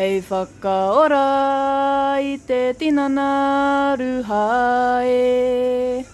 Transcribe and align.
Hei 0.00 0.22
whakaora 0.24 2.16
i 2.24 2.38
te 2.48 2.72
tinana 2.72 3.92
ruhae. 4.00 6.06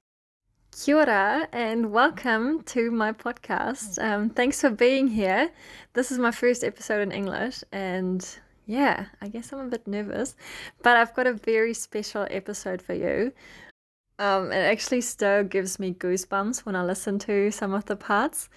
Kia 0.73 0.97
ora 0.97 1.47
and 1.53 1.93
welcome 1.93 2.65
to 2.65 2.91
my 2.91 3.13
podcast. 3.13 4.03
Um, 4.03 4.29
thanks 4.29 4.61
for 4.61 4.71
being 4.71 5.07
here. 5.07 5.53
This 5.93 6.11
is 6.11 6.19
my 6.19 6.33
first 6.33 6.65
episode 6.65 7.01
in 7.01 7.13
English, 7.13 7.63
and 7.71 8.29
yeah, 8.67 9.07
I 9.23 9.29
guess 9.29 9.53
I'm 9.53 9.61
a 9.61 9.69
bit 9.69 9.87
nervous, 9.87 10.35
but 10.83 10.97
I've 10.97 11.15
got 11.15 11.29
a 11.29 11.35
very 11.35 11.73
special 11.73 12.27
episode 12.29 12.83
for 12.83 12.95
you. 12.95 13.33
Um, 14.19 14.51
it 14.51 14.65
actually 14.65 15.03
still 15.03 15.45
gives 15.45 15.79
me 15.79 15.95
goosebumps 15.95 16.67
when 16.67 16.75
I 16.75 16.83
listen 16.83 17.21
to 17.21 17.53
some 17.53 17.73
of 17.73 17.85
the 17.85 17.95
parts. 17.95 18.49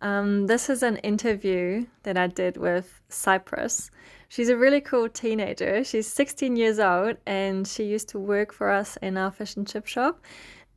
Um, 0.00 0.46
this 0.46 0.68
is 0.68 0.82
an 0.82 0.98
interview 0.98 1.86
that 2.02 2.16
I 2.16 2.26
did 2.26 2.56
with 2.56 3.00
Cypress. 3.08 3.90
She's 4.28 4.48
a 4.48 4.56
really 4.56 4.80
cool 4.80 5.08
teenager. 5.08 5.84
She's 5.84 6.06
16 6.06 6.56
years 6.56 6.78
old 6.78 7.16
and 7.26 7.66
she 7.66 7.84
used 7.84 8.08
to 8.10 8.18
work 8.18 8.52
for 8.52 8.70
us 8.70 8.96
in 8.98 9.16
our 9.16 9.30
fish 9.30 9.56
and 9.56 9.66
chip 9.66 9.86
shop. 9.86 10.22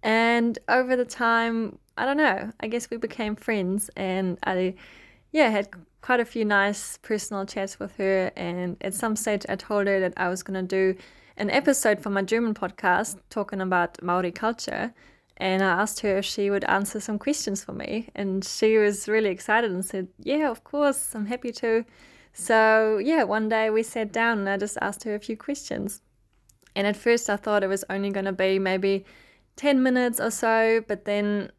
And 0.04 0.58
over 0.70 0.96
the 0.96 1.06
time, 1.06 1.78
I 1.98 2.06
don't 2.06 2.18
know, 2.18 2.52
I 2.60 2.68
guess 2.68 2.90
we 2.90 2.98
became 2.98 3.36
friends 3.36 3.90
and 3.98 4.38
I, 4.44 4.76
yeah, 5.32 5.50
had 5.50 5.70
quite 6.02 6.22
a 6.22 6.26
few 6.26 6.46
nice 6.46 6.98
personal 6.98 7.46
chats 7.46 7.80
with 7.80 7.96
her. 7.98 8.32
And 8.38 8.78
at 8.82 8.94
some 8.94 9.16
stage, 9.16 9.46
I 9.50 9.56
told 9.56 9.88
her 9.88 10.00
that 10.00 10.14
I 10.16 10.30
was 10.30 10.44
going 10.44 10.66
to 10.66 10.94
do 10.94 11.00
an 11.36 11.50
episode 11.50 12.02
for 12.02 12.10
my 12.10 12.22
German 12.22 12.54
podcast 12.54 13.18
talking 13.30 13.60
about 13.62 14.02
Maori 14.02 14.32
culture. 14.32 14.94
And 15.40 15.64
I 15.64 15.70
asked 15.82 16.02
her 16.02 16.18
if 16.18 16.26
she 16.26 16.50
would 16.50 16.66
answer 16.66 17.00
some 17.00 17.18
questions 17.18 17.64
for 17.64 17.72
me. 17.72 18.10
And 18.14 18.44
she 18.44 18.78
was 18.78 19.08
really 19.08 19.30
excited 19.30 19.72
and 19.72 19.86
said, 19.86 20.10
Yeah, 20.20 20.50
of 20.50 20.64
course, 20.64 21.16
I'm 21.16 21.28
happy 21.28 21.52
to. 21.54 21.86
So, 22.34 22.98
yeah, 22.98 23.24
one 23.24 23.50
day 23.50 23.70
we 23.70 23.84
sat 23.84 24.12
down 24.12 24.40
and 24.40 24.50
I 24.50 24.58
just 24.58 24.78
asked 24.82 25.04
her 25.06 25.16
a 25.16 25.20
few 25.20 25.38
questions. 25.38 26.02
And 26.76 26.86
at 26.86 26.98
first, 26.98 27.30
I 27.30 27.38
thought 27.38 27.64
it 27.64 27.68
was 27.68 27.86
only 27.90 28.10
going 28.12 28.26
to 28.26 28.34
be 28.34 28.60
maybe 28.60 29.06
10 29.56 29.82
minutes 29.82 30.20
or 30.20 30.32
so, 30.32 30.84
but 30.88 31.06
then 31.06 31.52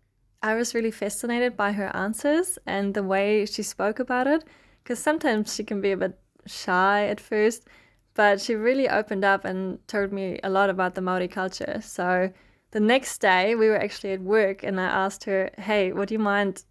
I 0.43 0.55
was 0.55 0.75
really 0.75 0.91
fascinated 0.91 1.57
by 1.57 1.73
her 1.73 1.95
answers 1.95 2.59
and 2.67 2.95
the 2.95 3.03
way 3.03 3.45
she 3.47 3.63
spoke 3.63 3.99
about 3.99 4.27
it. 4.27 4.45
Because 4.83 4.99
sometimes 4.99 5.55
she 5.55 5.65
can 5.65 5.81
be 5.81 5.93
a 5.93 5.97
bit 5.97 6.19
shy 6.47 7.07
at 7.07 7.21
first, 7.21 7.67
but 8.15 8.41
she 8.41 8.55
really 8.55 8.89
opened 8.89 9.25
up 9.25 9.45
and 9.45 9.87
told 9.89 10.13
me 10.13 10.39
a 10.43 10.51
lot 10.51 10.71
about 10.71 10.95
the 10.95 11.01
Maori 11.01 11.29
culture. 11.29 11.81
So, 11.83 12.31
the 12.73 12.81
next 12.81 13.19
day 13.19 13.55
we 13.55 13.69
were 13.69 13.79
actually 13.79 14.13
at 14.13 14.21
work 14.21 14.63
and 14.63 14.81
I 14.81 14.85
asked 14.85 15.25
her, 15.25 15.51
Hey, 15.59 15.93
would 15.93 16.11
you 16.11 16.19
mind 16.19 16.65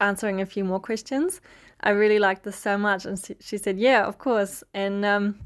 answering 0.00 0.40
a 0.40 0.46
few 0.46 0.64
more 0.64 0.80
questions? 0.80 1.40
I 1.80 1.90
really 1.90 2.18
liked 2.18 2.44
this 2.44 2.56
so 2.56 2.76
much. 2.78 3.04
And 3.04 3.18
she 3.40 3.58
said, 3.58 3.78
Yeah, 3.78 4.04
of 4.04 4.18
course. 4.18 4.64
And 4.72 5.04
um, 5.04 5.38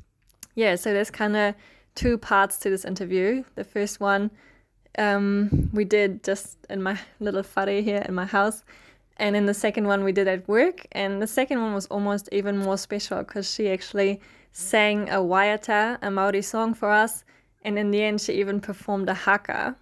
yeah, 0.54 0.76
so 0.76 0.92
there's 0.92 1.10
kind 1.10 1.36
of 1.36 1.54
two 1.94 2.16
parts 2.16 2.58
to 2.58 2.70
this 2.70 2.84
interview. 2.84 3.44
The 3.54 3.64
first 3.64 4.00
one 4.00 4.30
um, 4.98 5.70
we 5.72 5.84
did 5.84 6.24
just 6.24 6.58
in 6.70 6.82
my 6.82 6.98
little 7.20 7.42
whare 7.42 7.82
here 7.82 8.04
in 8.08 8.14
my 8.14 8.26
house. 8.26 8.64
And 9.16 9.34
in 9.34 9.46
the 9.46 9.54
second 9.54 9.86
one 9.86 10.04
we 10.04 10.12
did 10.12 10.28
at 10.28 10.46
work. 10.48 10.86
And 10.92 11.20
the 11.20 11.26
second 11.26 11.60
one 11.60 11.74
was 11.74 11.86
almost 11.86 12.28
even 12.32 12.58
more 12.58 12.78
special 12.78 13.18
because 13.18 13.52
she 13.52 13.68
actually 13.68 14.20
sang 14.52 15.08
a 15.10 15.16
waiata, 15.16 15.98
a 16.02 16.10
Maori 16.10 16.42
song 16.42 16.72
for 16.74 16.90
us. 16.90 17.24
And 17.62 17.78
in 17.78 17.90
the 17.90 18.02
end, 18.02 18.20
she 18.20 18.34
even 18.34 18.60
performed 18.60 19.08
a 19.08 19.14
haka. 19.14 19.76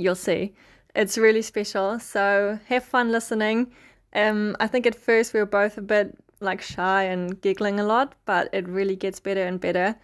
You'll 0.00 0.14
see. 0.14 0.54
It's 0.94 1.18
really 1.18 1.42
special. 1.42 1.98
So 2.00 2.58
have 2.66 2.84
fun 2.84 3.12
listening. 3.12 3.72
Um, 4.14 4.56
I 4.58 4.66
think 4.66 4.86
at 4.86 4.94
first 4.94 5.34
we 5.34 5.40
were 5.40 5.46
both 5.46 5.78
a 5.78 5.82
bit 5.82 6.16
like 6.40 6.62
shy 6.62 7.04
and 7.04 7.40
giggling 7.40 7.78
a 7.78 7.84
lot, 7.84 8.14
but 8.24 8.48
it 8.52 8.66
really 8.66 8.96
gets 8.96 9.20
better 9.20 9.44
and 9.44 9.60
better. 9.60 9.94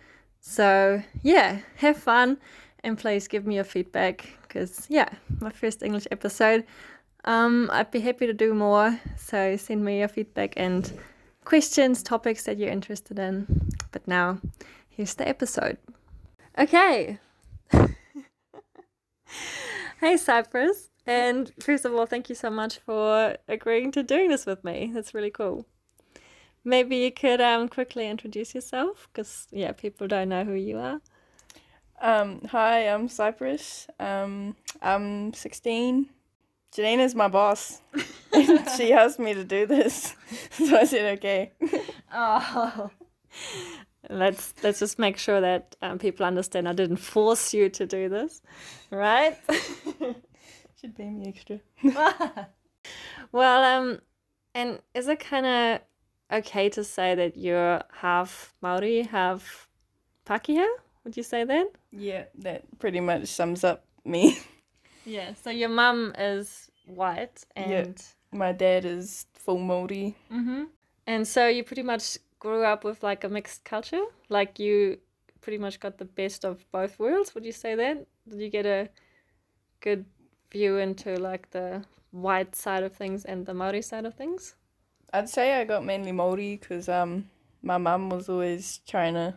So 0.40 1.02
yeah, 1.22 1.60
have 1.76 1.96
fun 1.96 2.38
and 2.84 2.96
please 2.98 3.26
give 3.26 3.46
me 3.46 3.56
your 3.56 3.64
feedback 3.64 4.28
because 4.42 4.86
yeah, 4.88 5.08
my 5.40 5.50
first 5.50 5.82
English 5.82 6.06
episode. 6.10 6.64
Um, 7.24 7.68
I'd 7.72 7.90
be 7.90 8.00
happy 8.00 8.26
to 8.26 8.34
do 8.34 8.54
more. 8.54 9.00
So 9.16 9.56
send 9.56 9.84
me 9.84 9.98
your 9.98 10.08
feedback 10.08 10.54
and 10.56 10.92
questions, 11.44 12.02
topics 12.02 12.44
that 12.44 12.58
you're 12.58 12.70
interested 12.70 13.18
in. 13.18 13.46
But 13.90 14.06
now, 14.06 14.38
here's 14.88 15.14
the 15.14 15.26
episode. 15.28 15.78
Okay. 16.58 17.18
hey, 20.00 20.16
Cypress. 20.16 20.90
And 21.06 21.52
first 21.60 21.84
of 21.84 21.94
all, 21.94 22.06
thank 22.06 22.28
you 22.28 22.34
so 22.34 22.50
much 22.50 22.78
for 22.78 23.36
agreeing 23.48 23.92
to 23.92 24.02
doing 24.02 24.28
this 24.28 24.44
with 24.44 24.64
me. 24.64 24.90
That's 24.92 25.14
really 25.14 25.30
cool. 25.30 25.66
Maybe 26.64 26.96
you 26.96 27.12
could 27.12 27.40
um, 27.40 27.68
quickly 27.68 28.08
introduce 28.08 28.54
yourself 28.54 29.08
because, 29.12 29.46
yeah, 29.52 29.72
people 29.72 30.08
don't 30.08 30.28
know 30.28 30.44
who 30.44 30.54
you 30.54 30.78
are. 30.78 31.00
Um, 32.00 32.42
hi, 32.50 32.88
I'm 32.88 33.08
Cypress. 33.08 33.86
Um, 34.00 34.56
I'm 34.82 35.32
16. 35.32 36.06
Janine 36.76 36.98
is 36.98 37.14
my 37.14 37.28
boss. 37.28 37.80
she 38.76 38.92
asked 38.92 39.20
me 39.20 39.32
to 39.34 39.44
do 39.44 39.66
this. 39.66 40.14
So 40.50 40.76
I 40.76 40.84
said, 40.84 41.18
okay. 41.18 41.52
oh 42.12 42.90
let's 44.10 44.54
let's 44.62 44.78
just 44.78 44.98
make 44.98 45.16
sure 45.16 45.40
that 45.40 45.76
um, 45.82 45.98
people 45.98 46.26
understand 46.26 46.68
I 46.68 46.72
didn't 46.72 46.96
force 46.96 47.52
you 47.54 47.68
to 47.70 47.86
do 47.86 48.08
this, 48.08 48.42
right? 48.90 49.36
Should 50.80 50.96
pay 50.96 51.08
me 51.08 51.28
extra. 51.28 51.60
well, 53.32 53.64
um, 53.64 54.00
and 54.54 54.80
is 54.94 55.08
it 55.08 55.20
kind 55.20 55.46
of 55.46 55.80
okay 56.38 56.68
to 56.70 56.84
say 56.84 57.14
that 57.14 57.36
you're 57.36 57.82
half 57.92 58.54
Maori, 58.60 59.02
half 59.02 59.68
Pakeha? 60.26 60.66
Would 61.04 61.16
you 61.16 61.22
say 61.22 61.44
that? 61.44 61.68
Yeah, 61.92 62.24
that 62.38 62.64
pretty 62.78 63.00
much 63.00 63.28
sums 63.28 63.64
up 63.64 63.84
me. 64.04 64.38
Yeah. 65.08 65.34
So 65.34 65.50
your 65.50 65.68
mum 65.68 66.14
is 66.18 66.68
white, 66.84 67.44
and 67.54 67.70
yeah, 67.70 68.36
my 68.36 68.50
dad 68.50 68.84
is 68.84 69.26
full 69.34 69.60
Maori. 69.60 70.16
Mm-hmm. 70.32 70.64
And 71.06 71.28
so 71.28 71.46
you 71.46 71.62
pretty 71.62 71.84
much 71.84 72.18
grew 72.46 72.62
up 72.62 72.84
with 72.84 73.02
like 73.02 73.24
a 73.24 73.28
mixed 73.28 73.64
culture? 73.64 74.04
Like 74.28 74.60
you 74.60 74.98
pretty 75.40 75.58
much 75.58 75.80
got 75.80 75.98
the 75.98 76.04
best 76.04 76.44
of 76.44 76.64
both 76.70 76.98
worlds? 76.98 77.34
Would 77.34 77.44
you 77.44 77.52
say 77.52 77.74
that? 77.74 78.06
Did 78.28 78.40
you 78.40 78.50
get 78.50 78.66
a 78.66 78.88
good 79.80 80.04
view 80.52 80.76
into 80.76 81.16
like 81.16 81.50
the 81.50 81.84
white 82.12 82.54
side 82.54 82.84
of 82.84 82.92
things 82.92 83.24
and 83.24 83.46
the 83.46 83.54
Maori 83.54 83.82
side 83.82 84.06
of 84.06 84.14
things? 84.14 84.54
I'd 85.12 85.28
say 85.28 85.60
I 85.60 85.64
got 85.64 85.84
mainly 85.84 86.12
Maori 86.12 86.56
because 86.60 86.88
um 86.88 87.30
my 87.62 87.78
mum 87.78 88.10
was 88.10 88.28
always 88.28 88.80
trying 88.86 89.14
to 89.14 89.34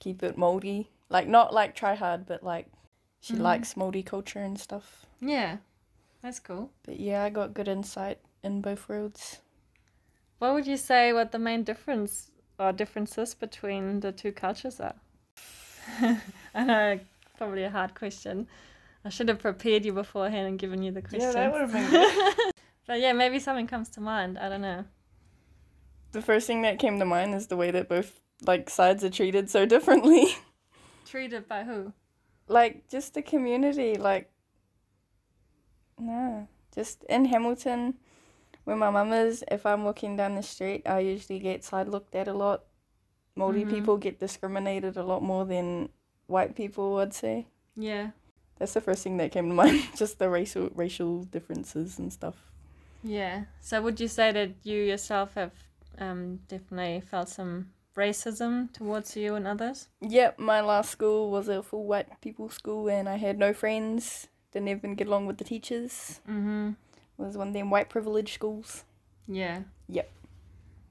keep 0.00 0.24
it 0.24 0.36
Maori, 0.36 0.90
like 1.08 1.28
not 1.28 1.54
like 1.54 1.76
try 1.76 1.94
hard, 1.94 2.26
but 2.26 2.42
like 2.42 2.66
she 3.20 3.34
mm-hmm. 3.34 3.42
likes 3.42 3.76
Maori 3.76 4.02
culture 4.02 4.40
and 4.40 4.58
stuff. 4.58 5.06
Yeah, 5.20 5.58
that's 6.20 6.40
cool. 6.40 6.70
But 6.84 6.98
yeah, 6.98 7.22
I 7.22 7.30
got 7.30 7.54
good 7.54 7.68
insight 7.68 8.18
in 8.42 8.60
both 8.60 8.88
worlds. 8.88 9.41
What 10.42 10.54
would 10.54 10.66
you 10.66 10.76
say 10.76 11.12
what 11.12 11.30
the 11.30 11.38
main 11.38 11.62
difference 11.62 12.32
or 12.58 12.72
differences 12.72 13.32
between 13.32 14.00
the 14.00 14.10
two 14.10 14.32
cultures 14.32 14.80
are? 14.80 14.96
I 16.52 16.64
know, 16.64 16.98
probably 17.38 17.62
a 17.62 17.70
hard 17.70 17.94
question. 17.94 18.48
I 19.04 19.08
should 19.08 19.28
have 19.28 19.38
prepared 19.38 19.84
you 19.84 19.92
beforehand 19.92 20.48
and 20.48 20.58
given 20.58 20.82
you 20.82 20.90
the 20.90 21.00
question. 21.00 21.20
Yeah, 21.20 21.30
that 21.30 21.52
would 21.52 21.60
have 21.60 21.72
been 21.72 21.88
good. 21.90 22.52
but 22.88 22.98
yeah, 22.98 23.12
maybe 23.12 23.38
something 23.38 23.68
comes 23.68 23.88
to 23.90 24.00
mind. 24.00 24.36
I 24.36 24.48
don't 24.48 24.62
know. 24.62 24.84
The 26.10 26.22
first 26.22 26.48
thing 26.48 26.62
that 26.62 26.80
came 26.80 26.98
to 26.98 27.04
mind 27.04 27.36
is 27.36 27.46
the 27.46 27.56
way 27.56 27.70
that 27.70 27.88
both 27.88 28.20
like 28.44 28.68
sides 28.68 29.04
are 29.04 29.10
treated 29.10 29.48
so 29.48 29.64
differently. 29.64 30.26
Treated 31.06 31.46
by 31.46 31.62
who? 31.62 31.92
Like 32.48 32.88
just 32.88 33.14
the 33.14 33.22
community, 33.22 33.94
like 33.94 34.28
nah. 36.00 36.46
Just 36.74 37.04
in 37.04 37.26
Hamilton, 37.26 37.94
where 38.64 38.76
my 38.76 38.90
mum 38.90 39.12
is, 39.12 39.44
if 39.50 39.66
I'm 39.66 39.84
walking 39.84 40.16
down 40.16 40.36
the 40.36 40.42
street, 40.42 40.82
I 40.86 41.00
usually 41.00 41.38
get 41.38 41.64
side 41.64 41.88
looked 41.88 42.14
at 42.14 42.28
a 42.28 42.32
lot. 42.32 42.64
Maori 43.34 43.62
mm-hmm. 43.62 43.70
people 43.70 43.96
get 43.96 44.20
discriminated 44.20 44.96
a 44.96 45.02
lot 45.02 45.22
more 45.22 45.44
than 45.44 45.88
white 46.26 46.54
people, 46.54 46.98
I'd 46.98 47.14
say. 47.14 47.46
Yeah. 47.76 48.10
That's 48.58 48.74
the 48.74 48.80
first 48.80 49.02
thing 49.02 49.16
that 49.16 49.32
came 49.32 49.48
to 49.48 49.54
mind, 49.54 49.82
just 49.96 50.18
the 50.18 50.28
racial 50.28 50.70
racial 50.74 51.24
differences 51.24 51.98
and 51.98 52.12
stuff. 52.12 52.36
Yeah. 53.02 53.44
So 53.60 53.82
would 53.82 53.98
you 53.98 54.08
say 54.08 54.30
that 54.32 54.50
you 54.62 54.78
yourself 54.78 55.34
have 55.34 55.52
um, 55.98 56.40
definitely 56.46 57.00
felt 57.00 57.28
some 57.28 57.70
racism 57.96 58.72
towards 58.72 59.16
you 59.16 59.34
and 59.34 59.46
others? 59.46 59.88
Yep, 60.00 60.38
my 60.38 60.60
last 60.60 60.90
school 60.90 61.30
was 61.30 61.48
a 61.48 61.62
full 61.62 61.84
white 61.84 62.20
people 62.20 62.48
school 62.48 62.88
and 62.88 63.08
I 63.08 63.16
had 63.16 63.38
no 63.38 63.52
friends. 63.52 64.28
Didn't 64.52 64.68
even 64.68 64.94
get 64.94 65.08
along 65.08 65.26
with 65.26 65.38
the 65.38 65.44
teachers. 65.44 66.20
Mm-hmm 66.28 66.72
was 67.16 67.36
one 67.36 67.48
of 67.48 67.54
them 67.54 67.70
white 67.70 67.88
privilege 67.88 68.34
schools. 68.34 68.84
Yeah. 69.26 69.62
Yep. 69.88 70.10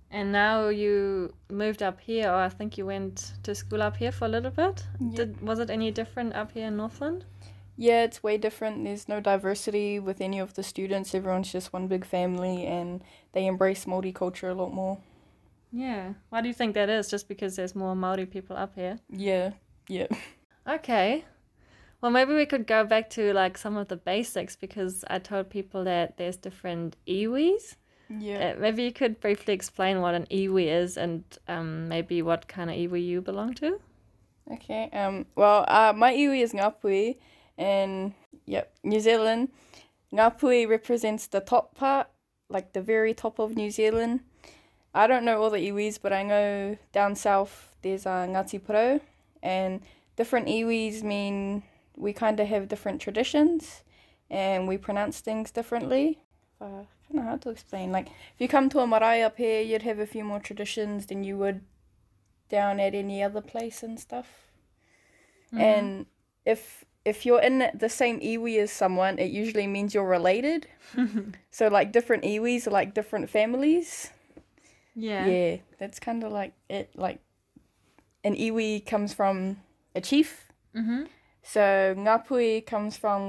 And 0.09 0.31
now 0.31 0.67
you 0.67 1.33
moved 1.49 1.81
up 1.81 2.01
here, 2.01 2.29
or 2.29 2.35
I 2.35 2.49
think 2.49 2.77
you 2.77 2.85
went 2.85 3.33
to 3.43 3.55
school 3.55 3.81
up 3.81 3.97
here 3.97 4.11
for 4.11 4.25
a 4.25 4.27
little 4.27 4.51
bit. 4.51 4.83
Yep. 4.99 5.15
Did 5.15 5.41
was 5.41 5.59
it 5.59 5.69
any 5.69 5.91
different 5.91 6.35
up 6.35 6.51
here 6.51 6.67
in 6.67 6.77
Northland? 6.77 7.25
Yeah, 7.77 8.03
it's 8.03 8.21
way 8.21 8.37
different. 8.37 8.83
There's 8.83 9.07
no 9.07 9.21
diversity 9.21 9.99
with 9.99 10.19
any 10.19 10.39
of 10.39 10.53
the 10.53 10.63
students. 10.63 11.15
Everyone's 11.15 11.51
just 11.51 11.71
one 11.71 11.87
big 11.87 12.05
family, 12.05 12.65
and 12.65 13.01
they 13.31 13.45
embrace 13.45 13.85
multiculture 13.85 14.51
a 14.51 14.53
lot 14.53 14.73
more. 14.73 14.99
Yeah. 15.71 16.13
Why 16.29 16.41
do 16.41 16.49
you 16.49 16.53
think 16.53 16.73
that 16.75 16.89
is? 16.89 17.09
Just 17.09 17.29
because 17.29 17.55
there's 17.55 17.73
more 17.73 17.95
Maori 17.95 18.25
people 18.25 18.57
up 18.57 18.75
here? 18.75 18.99
Yeah, 19.09 19.51
yeah. 19.87 20.07
Okay. 20.67 21.25
Well, 22.01 22.11
maybe 22.11 22.33
we 22.33 22.47
could 22.47 22.65
go 22.65 22.83
back 22.83 23.11
to 23.11 23.31
like 23.33 23.57
some 23.57 23.77
of 23.77 23.87
the 23.87 23.95
basics 23.95 24.55
because 24.55 25.05
I 25.07 25.19
told 25.19 25.49
people 25.49 25.83
that 25.83 26.17
there's 26.17 26.35
different 26.35 26.97
iwis. 27.07 27.75
Yeah. 28.09 28.55
Uh, 28.55 28.59
maybe 28.59 28.83
you 28.83 28.91
could 28.91 29.19
briefly 29.19 29.53
explain 29.53 30.01
what 30.01 30.15
an 30.15 30.25
iwi 30.31 30.67
is 30.67 30.97
and 30.97 31.23
um, 31.47 31.87
maybe 31.87 32.21
what 32.21 32.47
kind 32.47 32.69
of 32.69 32.75
iwi 32.75 33.05
you 33.05 33.21
belong 33.21 33.53
to. 33.55 33.79
Okay. 34.51 34.89
Um. 34.91 35.27
Well, 35.35 35.63
uh, 35.67 35.93
my 35.95 36.11
iwi 36.13 36.41
is 36.41 36.53
Ngāpuhi, 36.53 37.17
and 37.57 38.13
yep, 38.45 38.73
New 38.83 38.99
Zealand. 38.99 39.49
Ngāpuhi 40.11 40.67
represents 40.67 41.27
the 41.27 41.39
top 41.39 41.75
part, 41.75 42.07
like 42.49 42.73
the 42.73 42.81
very 42.81 43.13
top 43.13 43.39
of 43.39 43.55
New 43.55 43.71
Zealand. 43.71 44.21
I 44.93 45.07
don't 45.07 45.23
know 45.23 45.41
all 45.41 45.51
the 45.51 45.69
iwis, 45.69 45.99
but 46.01 46.11
I 46.11 46.23
know 46.23 46.77
down 46.91 47.15
south 47.15 47.75
there's 47.81 48.05
uh, 48.05 48.25
Ngāti 48.27 48.59
Porou, 48.59 48.99
and 49.41 49.81
different 50.17 50.47
iwis 50.47 51.01
mean 51.01 51.63
we 52.01 52.13
kind 52.13 52.39
of 52.39 52.47
have 52.47 52.67
different 52.67 52.99
traditions, 52.99 53.83
and 54.29 54.67
we 54.67 54.77
pronounce 54.77 55.21
things 55.21 55.51
differently. 55.51 56.23
Uh, 56.59 56.85
kind 57.07 57.19
of 57.19 57.23
hard 57.25 57.41
to 57.43 57.49
explain. 57.49 57.91
Like 57.91 58.07
if 58.07 58.39
you 58.39 58.47
come 58.47 58.69
to 58.69 58.79
a 58.79 58.87
marae 58.87 59.21
up 59.21 59.37
here, 59.37 59.61
you'd 59.61 59.83
have 59.83 59.99
a 59.99 60.07
few 60.07 60.23
more 60.23 60.39
traditions 60.39 61.05
than 61.05 61.23
you 61.23 61.37
would 61.37 61.61
down 62.49 62.79
at 62.79 62.95
any 62.95 63.23
other 63.23 63.41
place 63.41 63.83
and 63.83 63.99
stuff. 63.99 64.27
And 65.53 66.05
if 66.45 66.85
if 67.03 67.25
you're 67.25 67.41
in 67.41 67.69
the 67.73 67.89
same 67.89 68.19
iwi 68.19 68.57
as 68.59 68.71
someone, 68.71 69.19
it 69.19 69.31
usually 69.31 69.67
means 69.67 69.93
you're 69.93 70.07
related. 70.07 70.67
so 71.51 71.67
like 71.67 71.91
different 71.91 72.23
iwis 72.23 72.67
are 72.67 72.71
like 72.71 72.93
different 72.93 73.29
families. 73.29 74.11
Yeah. 74.95 75.25
Yeah, 75.27 75.57
that's 75.77 75.99
kind 75.99 76.23
of 76.23 76.31
like 76.31 76.53
it. 76.69 76.91
Like 76.95 77.19
an 78.23 78.35
iwi 78.35 78.85
comes 78.85 79.13
from 79.13 79.57
a 79.95 80.01
chief. 80.01 80.51
Mm-hmm. 80.75 81.03
So 81.43 81.59
Ngāpuhi 81.97 82.65
comes 82.65 82.97
from 82.97 83.21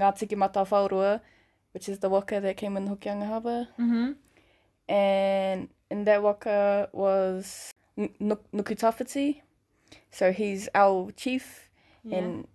Ngātiki 0.00 0.36
Mata 0.36 1.20
which 1.72 1.88
is 1.88 1.98
the 1.98 2.08
waka 2.08 2.40
that 2.40 2.56
came 2.56 2.76
in 2.76 2.88
Hokianga 2.88 3.26
Harbour. 3.26 3.68
Mm-hmm. 3.78 4.12
and 4.88 5.68
in 5.90 6.04
that 6.04 6.22
waka 6.22 6.88
was 6.92 7.72
N- 7.98 8.10
Nuk- 8.20 8.44
So 10.10 10.32
he's 10.32 10.68
our 10.74 11.10
chief, 11.12 11.68
Yeah. 12.04 12.18
and 12.18 12.48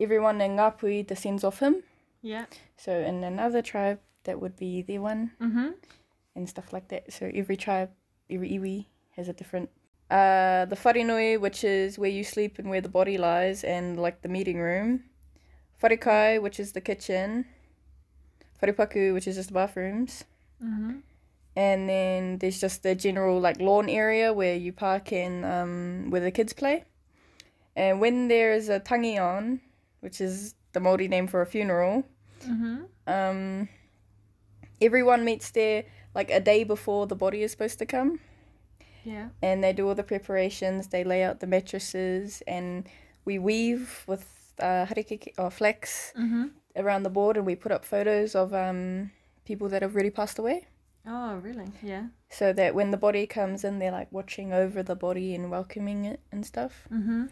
everyone 0.00 0.40
in 0.40 0.56
Ngāpuhi 0.56 1.06
descends 1.06 1.44
off 1.44 1.60
him. 1.60 1.82
yeah. 2.22 2.46
So 2.76 2.92
in 2.92 3.24
another 3.24 3.62
tribe, 3.62 4.00
that 4.24 4.40
would 4.40 4.56
be 4.56 4.82
their 4.82 5.00
one, 5.00 5.32
Mm-hmm. 5.40 5.68
and 6.34 6.48
stuff 6.48 6.72
like 6.72 6.88
that. 6.88 7.12
So 7.12 7.30
every 7.34 7.56
tribe, 7.56 7.90
every 8.30 8.50
iwi 8.50 8.86
has 9.16 9.28
a 9.28 9.32
different. 9.32 9.70
Uh, 10.10 10.64
the 10.66 10.76
wharenui, 10.76 11.40
which 11.40 11.64
is 11.64 11.98
where 11.98 12.10
you 12.10 12.22
sleep 12.22 12.58
and 12.58 12.70
where 12.70 12.80
the 12.80 12.88
body 12.88 13.18
lies, 13.18 13.64
and 13.64 13.98
like 13.98 14.22
the 14.22 14.28
meeting 14.28 14.58
room. 14.60 15.04
Wharekai, 15.82 16.40
which 16.40 16.60
is 16.60 16.72
the 16.72 16.80
kitchen. 16.80 17.46
Wharepaku, 18.62 19.12
which 19.14 19.26
is 19.26 19.36
just 19.36 19.48
the 19.48 19.54
bathrooms. 19.54 20.24
Mm-hmm. 20.64 21.00
and 21.54 21.86
then 21.88 22.38
there's 22.38 22.58
just 22.58 22.82
the 22.82 22.94
general 22.94 23.38
like 23.40 23.60
lawn 23.60 23.90
area 23.90 24.32
where 24.32 24.56
you 24.56 24.72
park 24.72 25.12
and 25.12 25.44
um, 25.44 26.10
where 26.10 26.22
the 26.22 26.30
kids 26.30 26.52
play. 26.54 26.84
And 27.74 28.00
when 28.00 28.28
there 28.28 28.52
is 28.54 28.70
a 28.70 28.80
tangi 28.80 29.18
on, 29.18 29.60
which 30.00 30.18
is 30.20 30.54
the 30.72 30.80
Māori 30.80 31.08
name 31.10 31.26
for 31.26 31.42
a 31.42 31.46
funeral, 31.46 32.04
Mm-hmm. 32.46 32.84
um, 33.06 33.68
everyone 34.80 35.24
meets 35.24 35.50
there 35.50 35.84
like 36.14 36.30
a 36.30 36.38
day 36.40 36.64
before 36.64 37.06
the 37.06 37.16
body 37.16 37.42
is 37.42 37.50
supposed 37.50 37.78
to 37.80 37.86
come, 37.86 38.20
Yeah. 39.06 39.28
and 39.42 39.62
they 39.62 39.72
do 39.72 39.86
all 39.88 39.94
the 39.94 40.02
preparations. 40.14 40.88
They 40.88 41.04
lay 41.04 41.22
out 41.26 41.38
the 41.40 41.46
mattresses, 41.46 42.42
and 42.46 42.86
we 43.24 43.38
weave 43.38 44.04
with 44.06 44.24
uh, 44.58 44.84
harakeke 44.90 45.32
or 45.38 45.50
flax 45.50 46.12
Mm-hmm. 46.22 46.44
around 46.82 47.02
the 47.04 47.10
board, 47.18 47.36
and 47.36 47.46
we 47.46 47.54
put 47.56 47.72
up 47.72 47.84
photos 47.84 48.34
of 48.34 48.52
um, 48.52 49.10
people 49.44 49.68
that 49.70 49.82
have 49.82 49.94
already 49.94 50.10
passed 50.10 50.38
away. 50.38 50.66
Oh, 51.08 51.36
really? 51.46 51.68
Yeah. 51.82 52.06
so 52.28 52.52
that 52.52 52.74
when 52.74 52.90
the 52.90 52.96
body 53.06 53.26
comes 53.38 53.62
in 53.64 53.78
they're 53.78 53.92
like 54.00 54.10
watching 54.10 54.52
over 54.52 54.82
the 54.82 54.96
body 54.96 55.28
and 55.36 55.50
welcoming 55.56 56.04
it 56.12 56.18
and 56.32 56.44
stuff 56.44 56.74
Mm-hmm. 56.92 57.22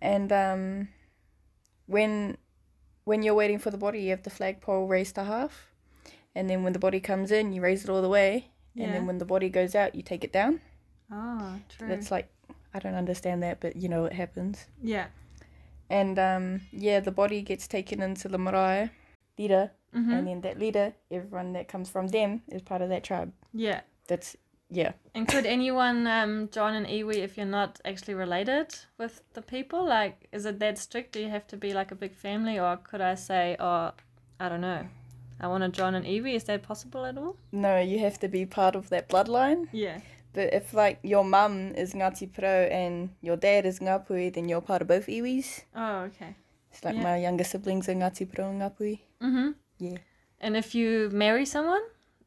and 0.00 0.32
um 0.32 0.88
when 1.86 2.36
when 3.04 3.22
you're 3.22 3.34
waiting 3.42 3.60
for 3.60 3.70
the 3.70 3.78
body 3.78 4.00
you 4.02 4.10
have 4.10 4.24
the 4.24 4.30
flagpole 4.38 4.86
raised 4.88 5.14
to 5.14 5.24
half 5.24 5.70
and 6.34 6.50
then 6.50 6.64
when 6.64 6.72
the 6.72 6.78
body 6.86 7.00
comes 7.00 7.30
in 7.30 7.52
you 7.52 7.60
raise 7.62 7.84
it 7.84 7.90
all 7.90 8.02
the 8.02 8.08
way 8.20 8.50
and 8.76 8.92
then 8.92 9.06
when 9.06 9.18
the 9.18 9.24
body 9.34 9.48
goes 9.48 9.74
out 9.74 9.94
you 9.94 10.02
take 10.02 10.24
it 10.24 10.32
down 10.32 10.60
Oh, 11.12 11.54
true. 11.68 11.88
that's 11.88 12.10
like 12.10 12.28
i 12.74 12.78
don't 12.78 12.94
understand 12.94 13.42
that 13.42 13.60
but 13.60 13.76
you 13.76 13.88
know 13.88 14.04
it 14.06 14.12
happens 14.12 14.66
yeah. 14.82 15.06
and 15.88 16.18
um 16.18 16.60
yeah 16.72 17.00
the 17.00 17.12
body 17.12 17.42
gets 17.42 17.66
taken 17.68 18.02
into 18.02 18.28
the 18.28 18.38
marae 18.38 18.90
leader 19.38 19.70
Mm-hmm. 19.94 20.12
and 20.12 20.26
then 20.28 20.40
that 20.42 20.58
leader 20.58 20.92
everyone 21.10 21.54
that 21.54 21.68
comes 21.68 21.88
from 21.88 22.08
them 22.08 22.42
is 22.48 22.60
part 22.60 22.82
of 22.82 22.90
that 22.90 23.02
tribe 23.02 23.32
yeah. 23.54 23.80
that's 24.08 24.36
yeah 24.68 24.92
And 25.14 25.26
could 25.26 25.46
anyone 25.46 26.06
um, 26.06 26.50
join 26.52 26.74
an 26.74 26.84
iwi 26.84 27.16
if 27.24 27.36
you're 27.38 27.46
not 27.46 27.80
actually 27.84 28.12
related 28.14 28.74
with 28.98 29.22
the 29.32 29.40
people? 29.40 29.86
Like, 29.86 30.26
is 30.32 30.44
it 30.44 30.58
that 30.58 30.76
strict? 30.76 31.12
Do 31.12 31.20
you 31.20 31.30
have 31.30 31.46
to 31.46 31.56
be 31.56 31.72
like 31.72 31.92
a 31.92 31.94
big 31.94 32.14
family, 32.14 32.58
or 32.58 32.76
could 32.76 33.00
I 33.00 33.14
say, 33.14 33.56
oh, 33.58 33.92
I 34.38 34.48
don't 34.50 34.60
know, 34.60 34.86
I 35.40 35.46
want 35.46 35.62
to 35.64 35.70
join 35.70 35.94
an 35.94 36.02
iwi? 36.04 36.34
Is 36.34 36.44
that 36.44 36.62
possible 36.62 37.06
at 37.06 37.16
all? 37.16 37.36
no 37.52 37.80
you 37.80 37.98
have 38.00 38.18
to 38.20 38.28
be 38.28 38.44
part 38.44 38.74
of 38.76 38.88
that 38.90 39.08
bloodline 39.08 39.68
Yeah. 39.72 40.00
But 40.36 40.52
if 40.52 40.74
like 40.74 40.98
your 41.02 41.24
mum 41.24 41.72
is 41.74 41.94
Ngāti 41.94 42.28
Porou 42.30 42.70
and 42.70 43.08
your 43.22 43.36
dad 43.38 43.64
is 43.64 43.78
Ngāpuhi, 43.80 44.34
then 44.34 44.48
you're 44.50 44.60
part 44.60 44.82
of 44.82 44.88
both 44.88 45.06
iwis. 45.06 45.62
Oh, 45.74 46.00
okay. 46.12 46.36
It's 46.70 46.84
like 46.84 46.94
Yeah. 46.96 47.02
my 47.08 47.16
younger 47.16 47.44
siblings 47.44 47.88
are 47.88 47.94
Ngāti 47.94 48.26
Porou 48.28 48.50
and 48.50 48.60
Ngāpuhi. 48.60 48.98
Mm-hmm. 49.22 49.50
Yeah. 49.78 49.98
And 50.38 50.54
if 50.54 50.74
you 50.74 51.08
marry 51.10 51.46
someone, 51.46 51.80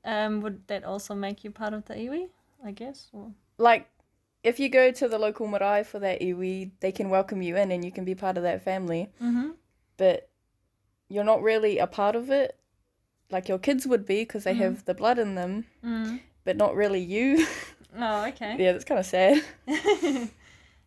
um, 0.04 0.42
would 0.42 0.66
that 0.68 0.84
also 0.84 1.14
make 1.14 1.44
you 1.44 1.52
part 1.52 1.74
of 1.76 1.86
the 1.86 1.94
iwi? 1.94 2.30
I 2.66 2.72
guess. 2.72 3.10
Or... 3.14 3.32
Like, 3.60 3.88
if 4.44 4.60
you 4.60 4.70
go 4.70 4.92
to 4.92 5.08
the 5.08 5.20
local 5.20 5.46
marae 5.48 5.84
for 5.84 6.00
that 6.00 6.20
iwi, 6.22 6.72
they 6.80 6.92
can 6.92 7.10
welcome 7.12 7.44
you 7.44 7.56
in 7.58 7.72
and 7.72 7.86
you 7.86 7.92
can 7.92 8.06
be 8.06 8.16
part 8.16 8.38
of 8.38 8.44
that 8.44 8.64
family. 8.64 9.10
Mm-hmm. 9.22 9.50
But 9.98 10.30
you're 11.10 11.24
not 11.24 11.44
really 11.44 11.78
a 11.78 11.86
part 11.86 12.16
of 12.16 12.32
it. 12.32 12.58
Like 13.30 13.48
your 13.48 13.60
kids 13.60 13.86
would 13.86 14.06
be 14.08 14.22
because 14.22 14.46
they 14.46 14.56
Mhm. 14.56 14.62
have 14.66 14.86
the 14.86 14.96
blood 14.96 15.20
in 15.20 15.36
them, 15.36 15.66
Mm. 15.86 16.22
but 16.44 16.58
not 16.58 16.74
really 16.74 17.00
you. 17.02 17.46
Oh, 17.98 18.26
okay. 18.28 18.56
yeah, 18.60 18.72
that's 18.74 18.86
kind 18.86 19.00
of 19.00 19.06
sad. 19.06 19.44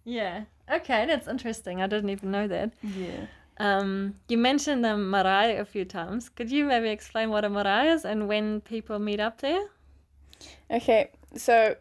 yeah. 0.04 0.44
Okay, 0.70 1.06
that's 1.06 1.28
interesting. 1.28 1.82
I 1.82 1.86
didn't 1.86 2.10
even 2.10 2.30
know 2.30 2.46
that. 2.48 2.72
Yeah. 2.82 3.26
Um, 3.58 4.14
you 4.28 4.38
mentioned 4.38 4.84
the 4.84 4.96
marae 4.96 5.56
a 5.56 5.64
few 5.64 5.84
times. 5.84 6.28
Could 6.28 6.50
you 6.50 6.64
maybe 6.64 6.88
explain 6.88 7.30
what 7.30 7.44
a 7.44 7.50
marae 7.50 7.88
is 7.88 8.04
and 8.04 8.28
when 8.28 8.60
people 8.60 8.98
meet 8.98 9.20
up 9.20 9.40
there? 9.40 9.64
Okay, 10.70 11.10
so 11.36 11.76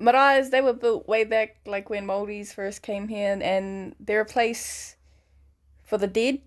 maraes 0.00 0.50
they 0.50 0.60
were 0.60 0.72
built 0.72 1.06
way 1.06 1.24
back 1.24 1.56
like 1.66 1.88
when 1.90 2.06
Māoris 2.06 2.52
first 2.52 2.82
came 2.82 3.08
here 3.08 3.38
and 3.40 3.94
they're 4.00 4.22
a 4.22 4.26
place 4.26 4.96
for 5.84 5.98
the 5.98 6.06
dead. 6.06 6.40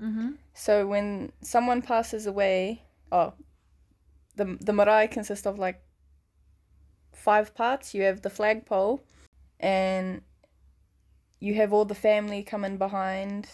Mm-hmm. 0.00 0.32
So 0.52 0.86
when 0.86 1.32
someone 1.40 1.82
passes 1.82 2.26
away, 2.26 2.82
oh, 3.12 3.34
the 4.36 4.58
the 4.60 4.72
marae 4.72 5.08
consists 5.08 5.46
of 5.46 5.58
like 5.58 5.80
five 7.28 7.54
parts. 7.54 7.94
You 7.94 8.02
have 8.02 8.20
the 8.22 8.30
flagpole, 8.30 9.02
and 9.58 10.22
you 11.40 11.54
have 11.54 11.72
all 11.72 11.86
the 11.86 12.02
family 12.10 12.42
coming 12.42 12.76
behind, 12.76 13.48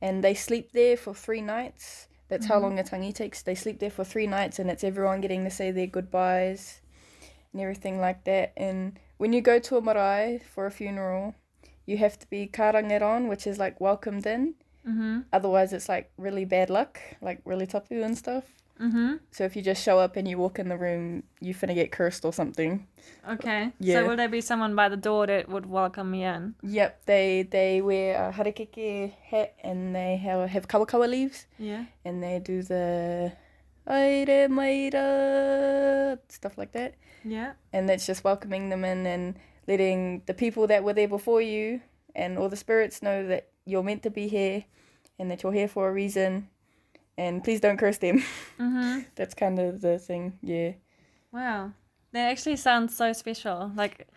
and 0.00 0.22
they 0.24 0.34
sleep 0.34 0.72
there 0.72 0.96
for 0.96 1.14
three 1.14 1.40
nights. 1.40 2.08
That's 2.28 2.46
how 2.46 2.58
Mhm. 2.58 2.62
long 2.62 2.78
a 2.78 2.84
tangi 2.84 3.12
takes. 3.12 3.42
They 3.42 3.54
sleep 3.54 3.78
there 3.78 3.90
for 3.98 4.04
three 4.04 4.26
nights, 4.26 4.58
and 4.58 4.70
it's 4.70 4.84
everyone 4.84 5.20
getting 5.20 5.44
to 5.44 5.50
say 5.50 5.70
their 5.70 5.86
goodbyes 5.86 6.80
and 7.52 7.60
everything 7.60 8.00
like 8.00 8.24
that. 8.24 8.52
And 8.56 8.98
when 9.18 9.32
you 9.32 9.42
go 9.42 9.58
to 9.58 9.76
a 9.76 9.82
marae 9.82 10.40
for 10.52 10.66
a 10.66 10.70
funeral, 10.70 11.34
you 11.84 11.98
have 11.98 12.18
to 12.18 12.26
be 12.30 12.46
karangeron, 12.46 13.28
which 13.28 13.46
is 13.46 13.58
like 13.58 13.80
welcomed 13.80 14.26
in. 14.26 14.54
Mm-hmm. 14.88 15.20
Otherwise, 15.32 15.72
it's 15.72 15.88
like 15.88 16.10
really 16.16 16.44
bad 16.44 16.70
luck, 16.70 16.98
like 17.20 17.40
really 17.44 17.66
tapu 17.66 18.02
and 18.02 18.16
stuff. 18.16 18.44
Mm-hmm. 18.82 19.12
So 19.30 19.44
if 19.44 19.54
you 19.54 19.62
just 19.62 19.82
show 19.84 19.98
up 20.00 20.16
and 20.16 20.26
you 20.26 20.38
walk 20.38 20.58
in 20.58 20.68
the 20.68 20.76
room, 20.76 21.22
you 21.40 21.54
finna 21.54 21.74
get 21.74 21.92
cursed 21.92 22.24
or 22.24 22.32
something. 22.32 22.86
Okay. 23.28 23.70
Yeah. 23.78 24.00
So 24.02 24.08
will 24.08 24.16
there 24.16 24.28
be 24.28 24.40
someone 24.40 24.74
by 24.74 24.88
the 24.88 24.96
door 24.96 25.26
that 25.26 25.48
would 25.48 25.66
welcome 25.66 26.10
me 26.10 26.24
in? 26.24 26.54
Yep, 26.62 27.06
they 27.06 27.42
they 27.48 27.80
wear 27.80 28.28
a 28.28 28.32
harakeke 28.32 29.12
hat 29.30 29.54
and 29.62 29.94
they 29.94 30.16
have, 30.16 30.48
have 30.50 30.66
kawakawa 30.68 31.08
leaves 31.08 31.46
Yeah. 31.58 31.84
and 32.04 32.22
they 32.22 32.40
do 32.40 32.62
the 32.62 33.32
aire 33.86 34.48
maira 34.48 36.18
stuff 36.28 36.58
like 36.58 36.72
that. 36.72 36.94
Yeah. 37.24 37.52
And 37.72 37.88
that's 37.88 38.06
just 38.06 38.24
welcoming 38.24 38.68
them 38.70 38.84
in 38.84 39.06
and 39.06 39.38
letting 39.68 40.22
the 40.26 40.34
people 40.34 40.66
that 40.66 40.82
were 40.84 40.92
there 40.92 41.08
before 41.08 41.40
you 41.40 41.80
and 42.14 42.36
all 42.38 42.48
the 42.48 42.56
spirits 42.56 43.00
know 43.02 43.26
that 43.28 43.48
you're 43.64 43.82
meant 43.84 44.02
to 44.02 44.10
be 44.10 44.26
here 44.28 44.64
and 45.18 45.30
that 45.30 45.42
you're 45.42 45.52
here 45.52 45.68
for 45.68 45.88
a 45.88 45.92
reason. 45.92 46.48
And 47.18 47.44
please 47.44 47.60
don't 47.60 47.76
curse 47.78 47.98
them. 47.98 48.22
Mm-hmm. 48.58 49.00
That's 49.16 49.34
kind 49.34 49.58
of 49.58 49.80
the 49.80 49.98
thing, 49.98 50.38
yeah. 50.42 50.72
Wow. 51.32 51.72
that 52.12 52.30
actually 52.30 52.56
sounds 52.56 52.96
so 52.96 53.12
special. 53.12 53.70
Like, 53.74 54.08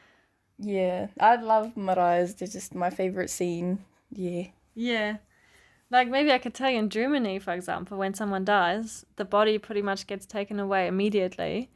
Yeah, 0.58 1.08
I 1.20 1.36
love 1.36 1.76
maraes. 1.76 2.36
They're 2.38 2.48
just 2.48 2.74
my 2.76 2.90
favorite 2.90 3.30
scene. 3.30 3.80
Yeah. 4.12 4.48
yeah. 4.74 5.18
Like 5.92 6.08
maybe 6.10 6.32
I 6.32 6.40
could 6.40 6.54
tell 6.54 6.70
you 6.70 6.80
in 6.80 6.90
Germany, 6.90 7.40
for 7.40 7.54
example, 7.54 7.98
when 7.98 8.14
someone 8.14 8.44
dies, 8.46 9.06
the 9.18 9.26
body 9.26 9.58
pretty 9.60 9.82
much 9.82 10.08
gets 10.08 10.26
taken 10.26 10.60
away 10.60 10.88
immediately 10.88 11.70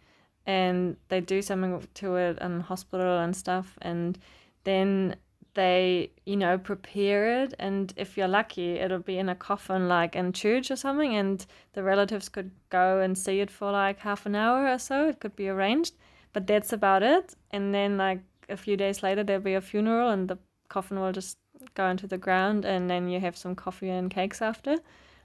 and 0.46 0.98
they 1.10 1.22
do 1.22 1.42
something 1.42 1.88
to 1.96 2.16
it 2.16 2.40
in 2.40 2.62
hospital 2.62 3.20
and 3.20 3.36
stuff 3.36 3.78
and 3.82 4.18
then 4.64 5.16
they, 5.60 6.10
you 6.26 6.38
know, 6.38 6.58
prepare 6.58 7.44
it 7.44 7.54
and 7.60 7.94
if 7.98 8.16
you're 8.16 8.30
lucky 8.30 8.76
it'll 8.76 9.08
be 9.14 9.18
in 9.18 9.28
a 9.28 9.36
coffin 9.36 9.90
like 9.90 10.16
in 10.16 10.32
church 10.32 10.72
or 10.72 10.78
something 10.78 11.14
and 11.14 11.46
the 11.74 11.84
relatives 11.84 12.30
could 12.30 12.52
go 12.70 13.02
and 13.02 13.18
see 13.18 13.42
it 13.42 13.52
for 13.52 13.70
like 13.70 14.00
half 14.00 14.26
an 14.26 14.36
hour 14.36 14.72
or 14.74 14.80
so. 14.80 15.10
It 15.10 15.20
could 15.20 15.36
be 15.36 15.50
arranged. 15.50 15.96
But 16.32 16.48
that's 16.48 16.72
about 16.72 17.04
it. 17.04 17.36
And 17.52 17.74
then 17.74 17.98
like 17.98 18.22
a 18.48 18.56
few 18.56 18.78
days 18.78 19.04
later 19.04 19.22
there'll 19.22 19.42
be 19.42 19.56
a 19.56 19.60
funeral 19.60 20.10
and 20.12 20.30
the 20.30 20.38
coffin 20.70 20.98
will 21.02 21.12
just 21.12 21.38
go 21.74 21.88
into 21.88 22.08
the 22.08 22.18
ground 22.18 22.64
and 22.64 22.90
then 22.90 23.10
you 23.10 23.20
have 23.20 23.36
some 23.36 23.54
coffee 23.54 23.90
and 23.90 24.10
cakes 24.10 24.42
after. 24.42 24.78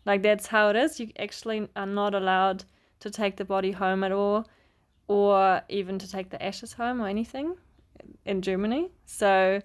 Like 0.04 0.22
that's 0.24 0.48
how 0.48 0.68
it 0.70 0.74
is. 0.74 0.98
You 0.98 1.10
actually 1.16 1.68
are 1.76 1.86
not 1.86 2.12
allowed 2.12 2.64
to 2.98 3.08
take 3.08 3.36
the 3.36 3.44
body 3.44 3.70
home 3.70 4.02
at 4.02 4.10
all 4.10 4.48
or 5.06 5.62
even 5.68 6.00
to 6.00 6.10
take 6.10 6.30
the 6.30 6.44
ashes 6.44 6.72
home 6.72 7.00
or 7.00 7.06
anything 7.06 7.54
in 8.24 8.42
Germany. 8.42 8.90
So 9.04 9.60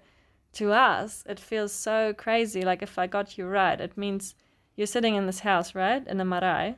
to 0.52 0.72
us 0.72 1.22
it 1.26 1.38
feels 1.38 1.72
so 1.72 2.12
crazy. 2.12 2.62
Like 2.62 2.82
if 2.82 2.98
I 2.98 3.06
got 3.06 3.38
you 3.38 3.46
right, 3.46 3.80
it 3.80 3.96
means 3.96 4.34
you're 4.76 4.86
sitting 4.86 5.14
in 5.14 5.26
this 5.26 5.40
house, 5.40 5.74
right? 5.74 6.06
In 6.06 6.20
a 6.20 6.24
marae. 6.24 6.76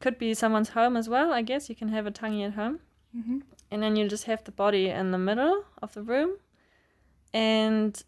Could 0.00 0.18
be 0.18 0.34
someone's 0.34 0.70
home 0.70 0.96
as 0.96 1.08
well, 1.08 1.32
I 1.32 1.42
guess. 1.42 1.68
You 1.68 1.74
can 1.74 1.88
have 1.88 2.06
a 2.06 2.10
tangi 2.10 2.44
at 2.44 2.54
home. 2.54 2.80
Mm-hmm. 3.16 3.38
And 3.70 3.82
then 3.82 3.96
you 3.96 4.08
just 4.08 4.24
have 4.24 4.44
the 4.44 4.52
body 4.52 4.88
in 4.88 5.10
the 5.10 5.18
middle 5.18 5.64
of 5.82 5.92
the 5.94 6.02
room 6.02 6.36
and 7.32 8.02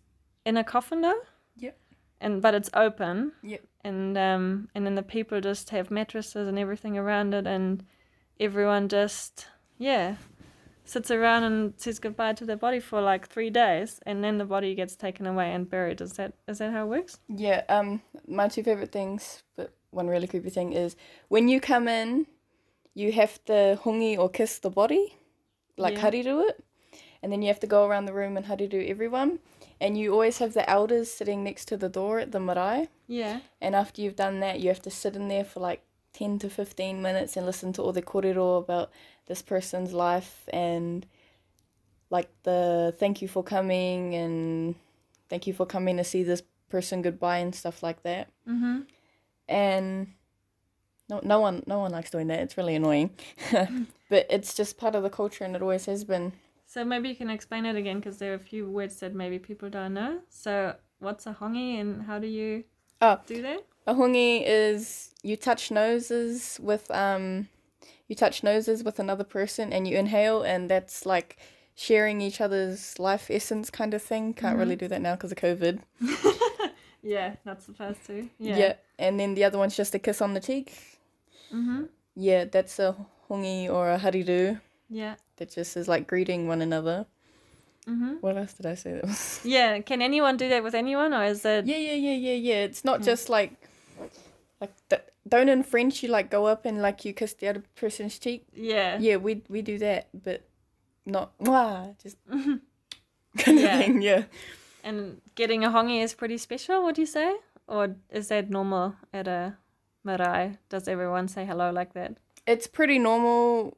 in 0.44 0.56
a 0.56 0.64
coffin 0.64 1.00
though. 1.00 1.20
Yep. 1.56 1.78
And 2.20 2.42
but 2.42 2.54
it's 2.54 2.70
open. 2.74 3.32
Yep. 3.42 3.62
And 3.84 4.16
um 4.16 4.68
and 4.74 4.86
then 4.86 4.94
the 4.94 5.02
people 5.02 5.40
just 5.40 5.70
have 5.70 5.90
mattresses 5.90 6.48
and 6.48 6.58
everything 6.58 6.96
around 6.96 7.34
it 7.34 7.46
and 7.46 7.84
everyone 8.38 8.88
just 8.88 9.46
yeah 9.78 10.16
sits 10.84 11.10
around 11.10 11.44
and 11.44 11.74
says 11.76 11.98
goodbye 11.98 12.32
to 12.34 12.44
their 12.44 12.56
body 12.56 12.80
for 12.80 13.00
like 13.00 13.28
three 13.28 13.50
days 13.50 14.00
and 14.06 14.24
then 14.24 14.38
the 14.38 14.44
body 14.44 14.74
gets 14.74 14.96
taken 14.96 15.26
away 15.26 15.52
and 15.52 15.68
buried. 15.70 16.00
Is 16.00 16.14
that 16.14 16.32
is 16.48 16.58
that 16.58 16.72
how 16.72 16.84
it 16.84 16.88
works? 16.88 17.18
Yeah, 17.28 17.62
um, 17.68 18.02
my 18.26 18.48
two 18.48 18.62
favorite 18.62 18.92
things, 18.92 19.42
but 19.56 19.72
one 19.90 20.08
really 20.08 20.26
creepy 20.26 20.50
thing 20.50 20.72
is 20.72 20.96
when 21.28 21.48
you 21.48 21.60
come 21.60 21.86
in, 21.88 22.26
you 22.94 23.12
have 23.12 23.44
to 23.44 23.78
hongi 23.84 24.18
or 24.18 24.28
kiss 24.28 24.58
the 24.58 24.70
body, 24.70 25.16
like 25.76 25.94
Yeah. 25.94 26.10
hariru 26.10 26.48
it, 26.48 26.64
and 27.22 27.30
then 27.32 27.40
you 27.42 27.48
have 27.48 27.60
to 27.60 27.66
go 27.66 27.86
around 27.86 28.06
the 28.06 28.12
room 28.12 28.36
and 28.36 28.46
hariru 28.46 28.88
everyone, 28.88 29.38
and 29.80 29.96
you 29.96 30.12
always 30.12 30.38
have 30.38 30.54
the 30.54 30.68
elders 30.68 31.10
sitting 31.10 31.44
next 31.44 31.66
to 31.66 31.76
the 31.76 31.88
door 31.88 32.18
at 32.18 32.32
the 32.32 32.40
marae, 32.40 32.88
Yeah. 33.06 33.40
and 33.60 33.74
after 33.76 34.02
you've 34.02 34.16
done 34.16 34.40
that, 34.40 34.58
you 34.60 34.68
have 34.68 34.82
to 34.82 34.90
sit 34.90 35.14
in 35.16 35.28
there 35.28 35.44
for 35.44 35.60
like 35.60 35.82
ten 36.12 36.38
to 36.40 36.50
fifteen 36.50 37.00
minutes 37.02 37.36
and 37.36 37.46
listen 37.46 37.72
to 37.74 37.82
all 37.82 37.92
the 37.92 38.02
korero 38.02 38.58
about 38.58 38.90
this 39.26 39.42
person's 39.42 39.92
life 39.92 40.48
and 40.52 41.06
like 42.10 42.28
the 42.42 42.94
thank 42.98 43.22
you 43.22 43.28
for 43.28 43.42
coming 43.42 44.14
and 44.14 44.74
thank 45.28 45.46
you 45.46 45.52
for 45.52 45.66
coming 45.66 45.96
to 45.96 46.04
see 46.04 46.22
this 46.22 46.42
person 46.68 47.02
goodbye 47.02 47.38
and 47.38 47.54
stuff 47.54 47.82
like 47.82 48.02
that 48.02 48.28
Mm-hmm. 48.48 48.80
and 49.48 50.08
no 51.08 51.20
no 51.22 51.40
one 51.40 51.62
no 51.66 51.78
one 51.80 51.90
likes 51.92 52.10
doing 52.10 52.28
that 52.28 52.40
it's 52.40 52.56
really 52.56 52.74
annoying 52.74 53.10
but 54.08 54.26
it's 54.30 54.54
just 54.54 54.76
part 54.78 54.94
of 54.94 55.02
the 55.02 55.10
culture 55.10 55.44
and 55.44 55.54
it 55.56 55.62
always 55.62 55.86
has 55.86 56.04
been 56.04 56.32
So 56.66 56.84
maybe 56.84 57.08
you 57.08 57.16
can 57.16 57.30
explain 57.30 57.66
it 57.66 57.76
again 57.76 57.98
because 57.98 58.18
there 58.18 58.32
are 58.32 58.36
a 58.36 58.46
few 58.52 58.68
words 58.70 59.00
that 59.00 59.12
maybe 59.12 59.38
people 59.40 59.68
don't 59.70 59.92
know. 59.94 60.20
So 60.28 60.76
what's 61.00 61.26
a 61.26 61.34
hongi 61.34 61.80
and 61.80 62.02
how 62.02 62.20
do 62.20 62.28
you 62.28 62.62
Oh. 63.00 63.18
do 63.26 63.42
that? 63.42 63.64
a 63.86 63.94
hongi 63.94 64.42
is 64.46 65.10
you 65.22 65.36
touch 65.36 65.70
noses 65.70 66.58
with 66.62 66.90
um 66.90 67.48
you 68.08 68.14
touch 68.14 68.42
noses 68.42 68.84
with 68.84 68.98
another 68.98 69.24
person 69.24 69.72
and 69.72 69.88
you 69.88 69.96
inhale 69.96 70.42
and 70.42 70.68
that's 70.70 71.06
like 71.06 71.38
sharing 71.74 72.20
each 72.20 72.40
other's 72.40 72.98
life 72.98 73.28
essence 73.30 73.70
kind 73.70 73.94
of 73.94 74.02
thing 74.02 74.34
can't 74.34 74.58
really 74.58 74.76
do 74.76 74.86
that 74.88 75.00
now 75.00 75.14
because 75.14 75.32
of 75.32 75.38
covid 75.38 75.80
Yeah, 77.02 77.36
that's 77.46 77.64
the 77.64 77.72
first 77.72 78.06
two. 78.06 78.28
yeah. 78.38 78.56
Yeah. 78.58 78.72
and 78.98 79.18
then 79.18 79.34
the 79.34 79.44
other 79.44 79.56
one's 79.56 79.74
just 79.74 79.94
a 79.94 79.98
kiss 79.98 80.20
on 80.20 80.34
the 80.34 80.40
cheek 80.40 80.72
Mm-hmm. 81.52 81.84
yeah 82.14 82.44
that's 82.44 82.78
a 82.78 82.94
hongi 83.28 83.68
or 83.68 83.90
a 83.90 83.98
hariru 83.98 84.60
Yeah. 84.90 85.14
that 85.38 85.50
just 85.50 85.76
is 85.76 85.88
like 85.88 86.06
greeting 86.06 86.46
one 86.46 86.60
another 86.62 87.06
Mm-hmm. 87.88 88.16
what 88.20 88.36
else 88.36 88.52
did 88.52 88.66
i 88.66 88.74
say 88.74 88.92
that 88.92 89.04
was 89.06 89.40
Yeah. 89.44 89.80
Can 89.80 90.02
anyone 90.02 90.36
do 90.36 90.48
that 90.50 90.62
with 90.62 90.74
anyone, 90.74 91.14
or 91.14 91.24
is 91.24 91.44
it? 91.44 91.66
Yeah, 91.66 91.78
yeah, 91.78 91.94
yeah, 91.94 92.14
yeah, 92.14 92.34
yeah. 92.34 92.64
It's 92.64 92.84
not 92.84 93.00
Yeah. 93.00 93.06
just 93.06 93.28
like 93.28 93.52
like 94.60 94.72
th- 94.90 95.02
don't 95.26 95.48
in 95.48 95.62
French 95.62 96.02
you 96.02 96.08
like 96.10 96.30
go 96.30 96.46
up 96.46 96.66
and 96.66 96.82
like 96.82 97.04
you 97.04 97.12
kiss 97.14 97.32
the 97.34 97.48
other 97.48 97.62
person's 97.76 98.18
cheek. 98.18 98.44
Yeah. 98.54 98.98
Yeah, 99.00 99.16
we 99.16 99.42
we 99.48 99.62
do 99.62 99.78
that, 99.78 100.08
but 100.12 100.42
not 101.06 101.32
mwah, 101.38 101.96
just 102.02 102.16
kind 102.30 102.60
of 103.58 103.64
Yeah. 103.64 103.78
thing. 103.78 104.02
Yeah. 104.02 104.24
And 104.84 105.20
getting 105.34 105.64
a 105.64 105.70
hongi 105.70 106.02
is 106.02 106.14
pretty 106.14 106.38
special. 106.38 106.82
Would 106.84 106.98
you 106.98 107.06
say, 107.06 107.34
or 107.66 107.96
is 108.10 108.28
that 108.28 108.50
normal 108.50 108.94
at 109.12 109.26
a 109.26 109.56
marae? 110.04 110.58
Does 110.68 110.86
everyone 110.88 111.28
say 111.28 111.44
hello 111.46 111.70
like 111.70 111.92
that? 111.94 112.16
It's 112.46 112.66
pretty 112.66 112.98
normal. 112.98 113.76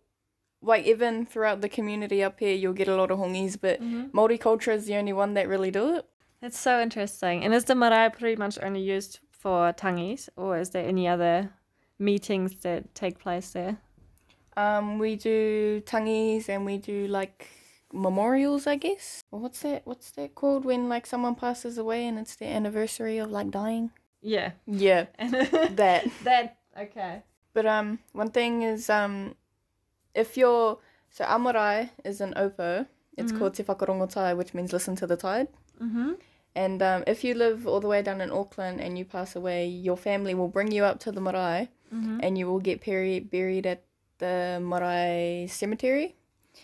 Like 0.63 0.85
even 0.87 1.27
throughout 1.27 1.61
the 1.61 1.69
community 1.69 2.23
up 2.23 2.39
here, 2.41 2.55
you'll 2.55 2.73
get 2.73 2.89
a 2.89 2.97
lot 2.97 3.11
of 3.11 3.19
hongis, 3.19 3.57
but 3.61 3.81
Mm-hmm. 3.81 4.17
Māori 4.17 4.39
culture 4.39 4.71
is 4.71 4.87
the 4.87 4.97
only 4.97 5.13
one 5.13 5.35
that 5.35 5.49
really 5.49 5.71
do 5.71 5.97
it. 5.97 6.07
That's 6.41 6.59
so 6.59 6.81
interesting. 6.81 7.45
And 7.45 7.53
is 7.55 7.65
the 7.65 7.75
marae 7.75 8.11
pretty 8.11 8.37
much 8.37 8.59
only 8.63 8.81
used 8.81 9.19
for 9.31 9.73
tangis, 9.73 10.29
or 10.37 10.59
is 10.59 10.71
there 10.71 10.87
any 10.87 11.07
other 11.09 11.51
meetings 11.99 12.55
that 12.63 12.95
take 12.95 13.19
place 13.19 13.51
there? 13.51 13.79
Um, 14.57 14.99
we 14.99 15.17
do 15.17 15.81
tangis 15.85 16.49
and 16.49 16.65
we 16.67 16.77
do 16.79 17.07
like 17.07 17.49
memorials, 17.93 18.67
I 18.67 18.77
guess. 18.77 19.23
What's 19.31 19.61
that? 19.61 19.83
What's 19.85 20.11
that 20.13 20.35
called 20.35 20.65
when 20.65 20.89
like 20.89 21.07
someone 21.07 21.35
passes 21.35 21.79
away 21.79 22.07
and 22.07 22.19
it's 22.19 22.37
the 22.37 22.47
anniversary 22.47 23.19
of 23.19 23.31
like 23.31 23.51
dying? 23.51 23.91
Yeah. 24.21 24.53
Yeah, 24.67 25.07
that. 25.19 26.07
that 26.25 26.59
okay. 26.79 27.23
But 27.55 27.67
um, 27.67 27.99
one 28.13 28.31
thing 28.31 28.63
is 28.63 28.89
um, 28.89 29.35
if 30.15 30.37
you're 30.37 30.79
so 31.11 31.25
Amarai 31.25 31.91
is 32.05 32.21
an 32.21 32.35
opo. 32.37 32.87
It's 33.19 33.33
Mhm. 33.33 33.39
called 33.39 33.55
Te 33.55 33.63
Whakarongotai, 33.65 34.37
which 34.37 34.55
means 34.55 34.73
listen 34.73 34.97
to 34.97 35.07
the 35.07 35.17
tide. 35.17 35.49
Mm-hmm. 35.81 36.13
And 36.55 36.83
um, 36.83 37.05
if 37.07 37.25
you 37.25 37.35
live 37.35 37.67
all 37.67 37.81
the 37.81 37.89
way 37.89 38.01
down 38.03 38.21
in 38.21 38.31
Auckland 38.31 38.81
and 38.81 38.97
you 38.99 39.05
pass 39.05 39.37
away, 39.37 39.67
your 39.67 39.97
family 39.97 40.35
will 40.35 40.49
bring 40.49 40.71
you 40.73 40.85
up 40.85 40.99
to 41.01 41.13
the 41.13 41.21
marae, 41.21 41.69
Mm-hmm. 41.95 42.21
and 42.23 42.39
you 42.39 42.47
will 42.47 42.61
get 42.61 42.83
buried 42.85 43.31
buried 43.31 43.67
at 43.67 43.83
the 44.19 44.59
marae 44.63 45.47
cemetery. 45.51 46.17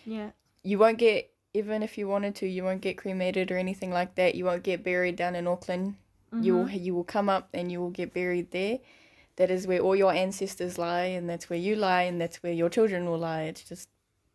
Yeah. 0.05 0.31
You 0.63 0.79
won't 0.79 0.97
get 0.97 1.29
even 1.53 1.81
if 1.83 1.97
you 1.97 2.07
wanted 2.07 2.33
to, 2.35 2.47
you 2.47 2.63
won't 2.63 2.81
get 2.81 2.97
cremated 2.97 3.51
or 3.51 3.57
anything 3.57 3.91
like 3.91 4.15
that. 4.15 4.33
You 4.35 4.45
won't 4.45 4.63
get 4.63 4.83
buried 4.83 5.15
down 5.15 5.35
in 5.35 5.45
Auckland. 5.47 5.95
You 6.31 6.53
will 6.57 6.69
you 6.69 6.93
will 6.95 7.03
come 7.03 7.27
up 7.29 7.49
and 7.53 7.71
you 7.71 7.79
will 7.81 7.89
get 7.89 8.13
buried 8.13 8.51
there. 8.51 8.79
That 9.39 9.49
is 9.49 9.65
where 9.67 9.79
all 9.79 9.95
your 9.95 10.11
ancestors 10.13 10.77
lie, 10.77 11.05
and 11.17 11.29
that's 11.29 11.49
where 11.49 11.57
you 11.67 11.75
lie, 11.75 12.03
and 12.03 12.19
that's 12.21 12.43
where 12.43 12.51
your 12.51 12.69
children 12.69 13.05
will 13.09 13.17
lie. 13.19 13.43
It's 13.43 13.63
just 13.63 13.87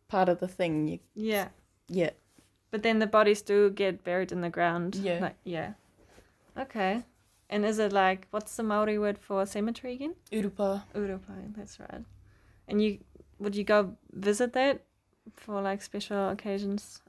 part 0.07 0.29
of 0.29 0.39
the 0.39 0.47
thing. 0.47 0.87
You, 0.87 0.99
Yeah. 1.13 1.49
yeah, 1.87 2.09
But 2.71 2.81
then 2.81 2.97
the 2.99 3.07
bodies 3.07 3.41
do 3.43 3.69
get 3.69 4.03
buried 4.03 4.31
in 4.31 4.41
the 4.41 4.49
ground. 4.49 4.95
Yeah. 4.95 5.19
Like, 5.21 5.35
yeah. 5.43 5.73
Okay. 6.57 7.03
And 7.49 7.65
is 7.65 7.77
it 7.79 7.93
like 7.93 8.27
what's 8.31 8.55
the 8.55 8.63
Maori 8.63 8.97
word 8.97 9.17
for 9.19 9.45
cemetery 9.45 9.93
again? 9.93 10.15
urupa. 10.31 10.83
Urupa. 10.95 11.53
that's 11.55 11.79
right. 11.79 12.03
And 12.67 12.81
you 12.81 12.97
would 13.39 13.55
you 13.55 13.63
go 13.63 13.95
visit 14.11 14.53
that 14.53 14.81
for 15.35 15.61
like 15.61 15.81
special 15.83 16.29
occasions? 16.29 17.01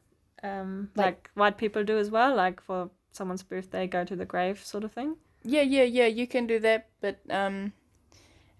Um 0.43 0.91
like, 0.95 1.07
Like- 1.07 1.31
white 1.35 1.57
people 1.57 1.85
do 1.85 1.99
as 1.99 2.11
well, 2.11 2.37
like 2.37 2.61
for 2.61 2.91
someone's 3.13 3.43
birthday, 3.43 3.87
go 3.87 4.05
to 4.05 4.15
the 4.17 4.27
grave 4.27 4.63
sort 4.63 4.85
of 4.85 4.93
thing. 4.93 5.17
Yeah, 5.43 5.63
yeah, 5.63 5.85
yeah. 5.85 6.07
You 6.07 6.27
can 6.27 6.47
do 6.47 6.59
that, 6.61 6.89
but 7.01 7.17
um, 7.31 7.73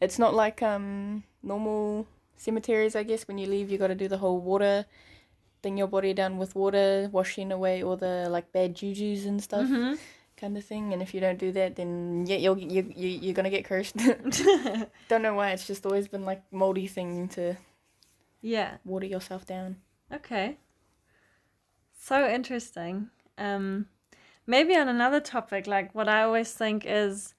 it's 0.01 0.19
not 0.19 0.35
like 0.35 0.63
um 0.63 1.23
normal 1.43 2.07
cemeteries. 2.37 2.95
I 2.97 3.03
guess 3.03 3.27
when 3.29 3.39
you 3.39 3.47
leave, 3.47 3.71
you 3.71 3.79
got 3.79 3.89
to 3.89 3.95
do 3.95 4.09
the 4.09 4.19
whole 4.19 4.39
water, 4.41 4.85
thing 5.63 5.77
your 5.79 5.87
body 5.89 6.13
down 6.13 6.39
with 6.39 6.55
water, 6.55 7.09
washing 7.13 7.51
away 7.53 7.83
all 7.83 7.97
the 7.97 8.29
like 8.31 8.53
bad 8.53 8.75
juju's 8.75 9.25
and 9.25 9.43
stuff, 9.43 9.67
Mhm. 9.67 9.99
kind 10.37 10.57
of 10.57 10.65
thing. 10.65 10.93
And 10.93 11.01
if 11.03 11.15
you 11.15 11.21
don't 11.21 11.39
do 11.39 11.51
that, 11.53 11.77
then 11.77 12.25
yeah, 12.27 12.37
you'll 12.37 12.59
you 12.59 12.93
you 12.95 13.09
you're 13.09 13.35
gonna 13.35 13.51
get 13.51 13.65
cursed. 13.65 13.97
don't 15.09 15.23
know 15.23 15.35
why. 15.35 15.53
It's 15.53 15.67
just 15.67 15.87
always 15.87 16.09
been 16.09 16.25
like 16.25 16.43
moldy 16.53 16.87
thing 16.87 17.29
to 17.29 17.57
yeah. 18.43 18.77
water 18.85 19.07
yourself 19.07 19.47
down. 19.47 19.77
Okay. 20.13 20.59
So 21.99 22.29
interesting. 22.29 23.09
Um, 23.39 23.87
maybe 24.47 24.77
on 24.77 24.89
another 24.89 25.21
topic, 25.21 25.67
like 25.67 25.95
what 25.95 26.09
I 26.09 26.23
always 26.23 26.53
think 26.53 26.85
is, 26.87 27.35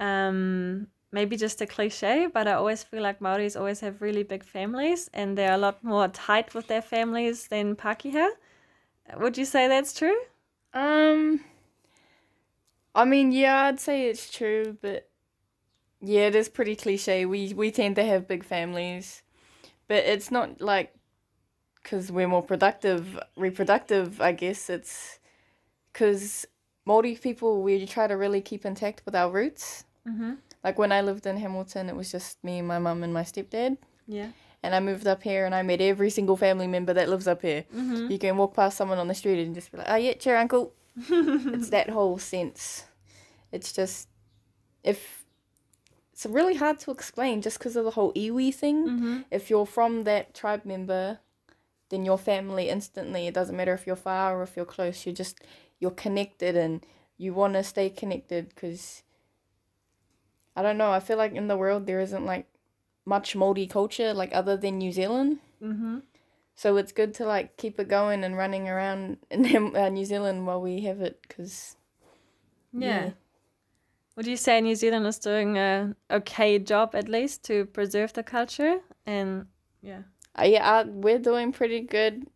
um, 0.00 0.86
maybe 1.12 1.36
just 1.36 1.60
a 1.60 1.66
cliche, 1.66 2.26
but 2.32 2.48
I 2.48 2.54
always 2.54 2.82
feel 2.82 3.02
like 3.02 3.20
Maoris 3.20 3.54
always 3.54 3.80
have 3.80 4.00
really 4.00 4.22
big 4.22 4.42
families 4.42 5.10
and 5.12 5.36
they're 5.36 5.52
a 5.52 5.58
lot 5.58 5.84
more 5.84 6.08
tight 6.08 6.54
with 6.54 6.66
their 6.66 6.82
families 6.82 7.48
than 7.48 7.76
Pakeha. 7.76 8.30
Would 9.18 9.36
you 9.36 9.44
say 9.44 9.68
that's 9.68 9.92
true? 9.92 10.18
Um, 10.72 11.40
I 12.94 13.04
mean, 13.04 13.30
yeah, 13.32 13.64
I'd 13.64 13.80
say 13.80 14.08
it's 14.08 14.30
true, 14.30 14.78
but 14.80 15.10
yeah, 16.00 16.22
it 16.22 16.34
is 16.34 16.48
pretty 16.48 16.76
cliche. 16.76 17.26
We 17.26 17.52
we 17.52 17.70
tend 17.70 17.96
to 17.96 18.04
have 18.04 18.26
big 18.26 18.44
families, 18.44 19.22
but 19.88 20.04
it's 20.04 20.30
not 20.30 20.60
like 20.60 20.94
because 21.82 22.10
we're 22.10 22.28
more 22.28 22.42
productive, 22.42 23.18
reproductive. 23.36 24.20
I 24.20 24.32
guess 24.32 24.70
it's 24.70 25.18
because 25.92 26.46
Maori 26.86 27.16
people 27.16 27.62
we 27.62 27.86
try 27.86 28.06
to 28.06 28.16
really 28.16 28.40
keep 28.40 28.64
intact 28.64 29.02
with 29.04 29.14
our 29.14 29.30
roots. 29.30 29.84
Mm-hmm. 30.08 30.34
Like 30.64 30.78
when 30.78 30.92
I 30.92 31.00
lived 31.00 31.26
in 31.26 31.36
Hamilton, 31.36 31.88
it 31.88 31.96
was 31.96 32.10
just 32.10 32.42
me, 32.44 32.58
and 32.58 32.68
my 32.68 32.78
mum, 32.78 33.02
and 33.02 33.12
my 33.12 33.22
stepdad. 33.22 33.78
Yeah. 34.06 34.28
And 34.62 34.74
I 34.74 34.80
moved 34.80 35.06
up 35.06 35.22
here, 35.22 35.44
and 35.44 35.54
I 35.54 35.62
met 35.62 35.80
every 35.80 36.10
single 36.10 36.36
family 36.36 36.68
member 36.68 36.94
that 36.94 37.08
lives 37.08 37.26
up 37.26 37.42
here. 37.42 37.64
Mm-hmm. 37.74 38.10
You 38.10 38.18
can 38.18 38.36
walk 38.36 38.54
past 38.54 38.76
someone 38.76 38.98
on 38.98 39.08
the 39.08 39.14
street 39.14 39.44
and 39.44 39.54
just 39.54 39.72
be 39.72 39.78
like, 39.78 39.88
"Oh 39.90 39.96
yeah, 39.96 40.14
cheer, 40.14 40.36
uncle." 40.36 40.72
it's 41.08 41.70
that 41.70 41.90
whole 41.90 42.18
sense. 42.18 42.84
It's 43.50 43.72
just 43.72 44.08
if 44.84 45.24
it's 46.12 46.26
really 46.26 46.54
hard 46.54 46.78
to 46.80 46.90
explain 46.90 47.42
just 47.42 47.58
because 47.58 47.74
of 47.76 47.84
the 47.84 47.90
whole 47.90 48.12
iwi 48.12 48.54
thing. 48.54 48.86
Mm-hmm. 48.86 49.20
If 49.30 49.50
you're 49.50 49.66
from 49.66 50.04
that 50.04 50.34
tribe 50.34 50.64
member, 50.64 51.18
then 51.88 52.04
your 52.04 52.18
family 52.18 52.68
instantly. 52.68 53.26
It 53.26 53.34
doesn't 53.34 53.56
matter 53.56 53.74
if 53.74 53.86
you're 53.86 53.96
far 53.96 54.38
or 54.38 54.42
if 54.42 54.56
you're 54.56 54.64
close. 54.64 55.04
You're 55.04 55.14
just 55.14 55.40
you're 55.80 55.90
connected 55.90 56.56
and 56.56 56.84
you 57.16 57.34
want 57.34 57.54
to 57.54 57.64
stay 57.64 57.90
connected 57.90 58.50
because 58.50 59.02
I 60.54 60.62
don't 60.62 60.78
know. 60.78 60.90
I 60.90 61.00
feel 61.00 61.16
like 61.16 61.32
in 61.32 61.48
the 61.48 61.56
world 61.56 61.86
there 61.86 62.00
isn't 62.00 62.24
like 62.24 62.46
much 63.04 63.34
Māori 63.34 63.68
culture 63.68 64.12
like 64.14 64.34
other 64.34 64.56
than 64.56 64.78
New 64.78 64.92
Zealand. 64.92 65.38
Mm-hmm. 65.62 65.98
So 66.54 66.76
it's 66.76 66.92
good 66.92 67.14
to 67.14 67.24
like 67.24 67.56
keep 67.56 67.80
it 67.80 67.88
going 67.88 68.24
and 68.24 68.36
running 68.36 68.68
around 68.68 69.18
in 69.30 69.74
uh, 69.76 69.88
New 69.88 70.04
Zealand 70.04 70.46
while 70.46 70.60
we 70.60 70.80
have 70.82 71.00
it 71.00 71.20
because 71.26 71.76
Yeah. 72.72 73.10
Would 74.16 74.26
you 74.26 74.36
say 74.36 74.60
New 74.60 74.74
Zealand 74.74 75.06
is 75.06 75.18
doing 75.18 75.56
a 75.56 75.96
okay 76.10 76.58
job 76.58 76.94
at 76.94 77.08
least 77.08 77.44
to 77.44 77.64
preserve 77.66 78.12
the 78.12 78.22
culture? 78.22 78.80
And 79.06 79.46
yeah. 79.80 80.02
uh, 80.38 80.44
yeah, 80.44 80.70
uh, 80.70 80.84
we're 80.86 81.18
doing 81.18 81.52
pretty 81.52 81.80
good. 81.80 82.26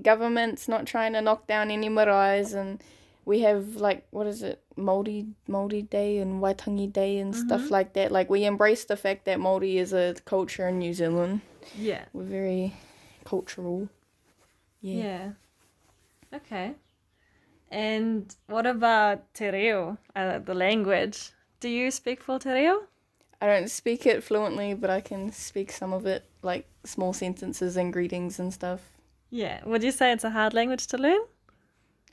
Government's 0.00 0.68
not 0.68 0.86
trying 0.86 1.14
to 1.14 1.20
knock 1.20 1.48
down 1.48 1.70
any 1.70 1.88
maraes 1.88 2.54
and 2.54 2.82
we 3.26 3.40
have 3.40 3.76
like 3.76 4.06
what 4.10 4.26
is 4.26 4.42
it 4.42 4.62
Māori 4.78 5.32
Māori 5.48 5.88
Day 5.90 6.18
and 6.18 6.40
Waitangi 6.40 6.90
Day 6.90 7.18
and 7.18 7.34
stuff 7.34 7.70
like 7.70 7.92
that. 7.94 8.12
Like 8.12 8.30
we 8.30 8.44
embrace 8.44 8.84
the 8.84 8.96
fact 8.96 9.24
that 9.26 9.38
Māori 9.38 9.74
is 9.74 9.92
a 9.92 10.14
culture 10.24 10.68
in 10.68 10.78
New 10.78 10.94
Zealand. 10.94 11.40
Yeah. 11.76 12.04
We're 12.12 12.22
very 12.22 12.74
cultural. 13.24 13.88
Yeah. 14.80 15.02
Yeah. 15.02 15.30
Okay. 16.34 16.74
And 17.70 18.34
what 18.46 18.64
about 18.64 19.34
Te 19.34 19.48
Reo, 19.48 19.98
uh, 20.14 20.38
the 20.38 20.54
language? 20.54 21.32
Do 21.58 21.68
you 21.68 21.90
speak 21.90 22.22
full 22.22 22.38
Te 22.38 22.50
Reo? 22.50 22.84
I 23.42 23.46
don't 23.46 23.68
speak 23.68 24.06
it 24.06 24.22
fluently, 24.22 24.72
but 24.74 24.88
I 24.88 25.00
can 25.00 25.32
speak 25.32 25.72
some 25.72 25.92
of 25.92 26.06
it, 26.06 26.24
like 26.42 26.68
small 26.84 27.12
sentences 27.12 27.76
and 27.76 27.92
greetings 27.92 28.38
and 28.38 28.54
stuff. 28.54 28.80
Yeah. 29.30 29.64
Would 29.64 29.82
you 29.82 29.90
say 29.90 30.12
it's 30.12 30.24
a 30.24 30.30
hard 30.30 30.54
language 30.54 30.86
to 30.88 30.96
learn? 30.98 31.22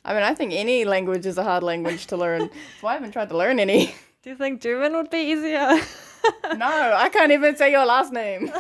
I 0.06 0.14
mean, 0.14 0.24
I 0.24 0.34
think 0.34 0.54
any 0.54 0.86
language 0.86 1.26
is 1.26 1.38
a 1.38 1.44
hard 1.44 1.64
language 1.64 2.08
to 2.08 2.18
learn. 2.18 2.50
Why 2.82 2.92
I 2.92 2.94
haven't 2.96 3.12
tried 3.12 3.30
to 3.30 3.38
learn 3.38 3.60
any. 3.60 3.96
Do 4.22 4.30
you 4.30 4.36
think 4.36 4.62
German 4.62 4.94
would 4.94 5.10
be 5.10 5.32
easier? 5.32 5.68
no, 6.58 6.94
I 6.96 7.10
can't 7.10 7.32
even 7.32 7.56
say 7.56 7.72
your 7.72 7.86
last 7.86 8.12
name. 8.12 8.52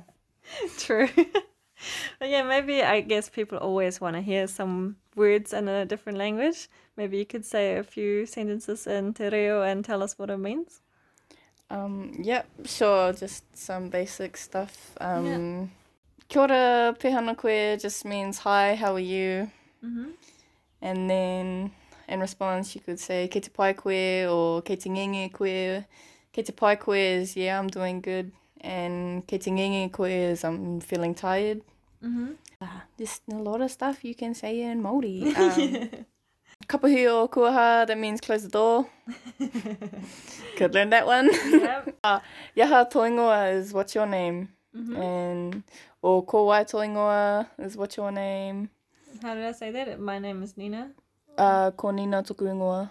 True. 0.78 1.08
but 2.18 2.28
yeah, 2.28 2.42
maybe 2.42 2.82
I 2.82 3.00
guess 3.00 3.28
people 3.28 3.58
always 3.58 4.00
want 4.00 4.16
to 4.16 4.22
hear 4.22 4.46
some 4.46 4.96
words 5.14 5.52
in 5.52 5.68
a 5.68 5.84
different 5.84 6.18
language. 6.18 6.68
Maybe 6.96 7.18
you 7.18 7.26
could 7.26 7.44
say 7.44 7.76
a 7.76 7.82
few 7.82 8.26
sentences 8.26 8.86
in 8.86 9.14
Te 9.14 9.28
Reo 9.28 9.62
and 9.62 9.84
tell 9.84 10.02
us 10.02 10.18
what 10.18 10.30
it 10.30 10.38
means. 10.38 10.80
Um, 11.70 12.12
yep, 12.20 12.46
sure, 12.64 13.12
just 13.12 13.44
some 13.56 13.90
basic 13.90 14.36
stuff. 14.36 14.96
Um, 15.00 15.70
Kia 16.28 16.42
ora 16.42 16.96
pehana 16.98 17.36
koe 17.36 17.76
just 17.76 18.04
means 18.04 18.38
hi, 18.38 18.74
how 18.74 18.94
are 18.94 18.98
you? 18.98 19.50
Mm-hmm. 19.84 20.10
And 20.80 21.08
then 21.10 21.70
in 22.08 22.20
response, 22.20 22.74
you 22.74 22.80
could 22.80 23.00
say 23.00 23.28
ke 23.28 23.42
te 23.42 23.50
pai 23.50 23.72
koe 23.74 24.26
or 24.28 24.62
ke 24.62 24.78
te 24.78 24.88
ngenge 24.88 25.32
koe. 25.32 25.84
Ke 26.32 26.44
te 26.44 26.52
pai 26.52 26.76
koe 26.76 26.92
is, 26.92 27.36
yeah, 27.36 27.58
I'm 27.58 27.68
doing 27.68 28.00
good. 28.00 28.32
And 28.60 29.26
ke 29.26 29.40
te 29.40 29.50
ngenge 29.50 29.92
koe 29.92 30.04
is, 30.04 30.44
I'm 30.44 30.80
feeling 30.80 31.14
tired. 31.14 31.62
Mm-hmm. 32.04 32.32
Ah, 32.60 32.84
There's 32.96 33.20
a 33.30 33.34
lot 33.36 33.60
of 33.60 33.70
stuff 33.70 34.04
you 34.04 34.14
can 34.14 34.34
say 34.34 34.62
in 34.62 34.82
Māori. 34.82 35.34
Um, 36.60 36.66
Kapahi 36.66 37.06
o 37.08 37.28
kuaha, 37.28 37.86
that 37.86 37.96
means 37.96 38.20
close 38.20 38.42
the 38.42 38.48
door. 38.50 38.86
Could 40.56 40.74
learn 40.74 40.90
that 40.90 41.06
one. 41.06 41.30
Yep. 41.32 41.96
Yaha 42.56 42.90
toingoa 42.90 43.54
is 43.54 43.72
what's 43.72 43.94
your 43.94 44.06
name? 44.06 44.48
Mhm. 44.76 44.96
And 44.98 45.62
or 46.02 46.24
ko 46.24 46.44
wai 46.44 46.64
toingoa 46.64 47.46
is 47.58 47.76
what's 47.76 47.96
your 47.96 48.10
name? 48.12 48.70
How 49.22 49.34
did 49.34 49.44
I 49.44 49.52
say 49.52 49.70
that? 49.72 49.98
My 50.00 50.18
name 50.18 50.42
is 50.42 50.56
Nina. 50.56 50.90
Uh, 51.36 51.70
ko 51.72 51.90
nina 51.90 52.22
tuku 52.22 52.46
ingoa. 52.46 52.90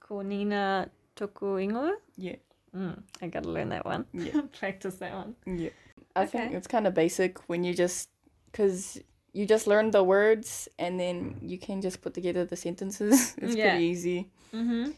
Ko 0.00 0.22
Nina 0.22 0.88
Toku 1.16 1.56
Ingoa. 1.62 1.92
Yeah. 2.16 2.36
Mm, 2.76 3.02
I 3.20 3.26
gotta 3.28 3.48
learn 3.48 3.68
that 3.70 3.84
one. 3.84 4.04
Yeah. 4.12 4.40
Practice 4.58 4.96
that 4.96 5.12
one. 5.14 5.34
Yeah. 5.46 5.70
I 6.16 6.26
think 6.26 6.52
it's 6.52 6.66
kind 6.66 6.86
of 6.86 6.94
basic 6.94 7.38
when 7.48 7.64
you 7.64 7.72
just, 7.74 8.08
because 8.50 9.00
you 9.32 9.46
just 9.46 9.66
learn 9.66 9.90
the 9.90 10.02
words 10.04 10.68
and 10.78 10.98
then 10.98 11.36
you 11.40 11.58
can 11.58 11.80
just 11.80 12.02
put 12.02 12.14
together 12.14 12.44
the 12.44 12.56
sentences. 12.56 13.34
it's 13.38 13.54
Yeah. 13.54 13.70
pretty 13.70 13.84
easy. 13.86 14.30
Mm-hmm. 14.52 14.90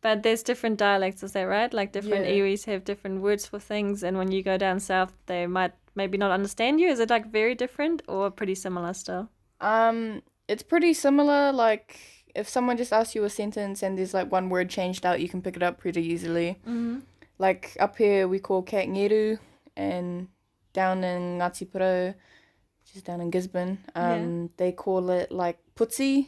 But 0.00 0.22
there's 0.22 0.42
different 0.42 0.78
dialects, 0.78 1.22
is 1.22 1.32
that 1.32 1.42
right? 1.42 1.72
Like 1.74 1.92
different 1.92 2.26
Yeah. 2.26 2.32
Iwis 2.42 2.64
have 2.66 2.84
different 2.84 3.20
words 3.20 3.46
for 3.46 3.58
things, 3.58 4.02
and 4.04 4.16
when 4.16 4.30
you 4.32 4.42
go 4.42 4.56
down 4.56 4.78
south, 4.80 5.12
they 5.26 5.46
might 5.46 5.72
maybe 5.96 6.16
not 6.18 6.30
understand 6.30 6.80
you. 6.80 6.88
Is 6.88 7.00
it 7.00 7.10
like 7.10 7.26
very 7.26 7.54
different 7.56 8.02
or 8.08 8.30
pretty 8.30 8.54
similar 8.54 8.94
still? 8.94 9.28
Um, 9.60 10.22
it's 10.48 10.62
pretty 10.62 10.94
similar. 10.94 11.52
Like 11.52 11.98
if 12.34 12.48
someone 12.48 12.76
just 12.76 12.92
asks 12.92 13.14
you 13.14 13.24
a 13.24 13.30
sentence 13.30 13.82
and 13.82 13.98
there's 13.98 14.14
like 14.14 14.30
one 14.30 14.48
word 14.48 14.70
changed 14.70 15.04
out, 15.04 15.20
you 15.20 15.28
can 15.28 15.42
pick 15.42 15.56
it 15.56 15.62
up 15.62 15.78
pretty 15.78 16.02
easily. 16.02 16.58
Mm-hmm. 16.66 16.98
Like 17.38 17.76
up 17.80 17.96
here 17.96 18.26
we 18.28 18.38
call 18.38 18.62
cat 18.62 18.86
ngeru, 18.86 19.38
and 19.76 20.28
down 20.72 21.04
in 21.04 21.38
Ngati 21.38 21.66
Porou, 21.68 22.08
which 22.14 22.96
is 22.96 23.02
down 23.02 23.20
in 23.20 23.30
Gisborne, 23.30 23.78
um, 23.94 24.50
they 24.56 24.72
call 24.72 25.08
it 25.10 25.30
like 25.30 25.58
putsi, 25.76 26.26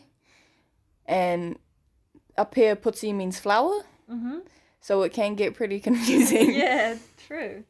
and 1.06 1.58
up 2.38 2.54
here 2.54 2.76
putsi 2.76 3.14
means 3.14 3.38
flower, 3.40 3.82
Mm-hmm. 4.10 4.38
so 4.80 5.02
it 5.02 5.12
can 5.12 5.34
get 5.34 5.54
pretty 5.54 5.78
confusing. 5.88 6.54
yeah, 6.54 6.96
true. 7.26 7.64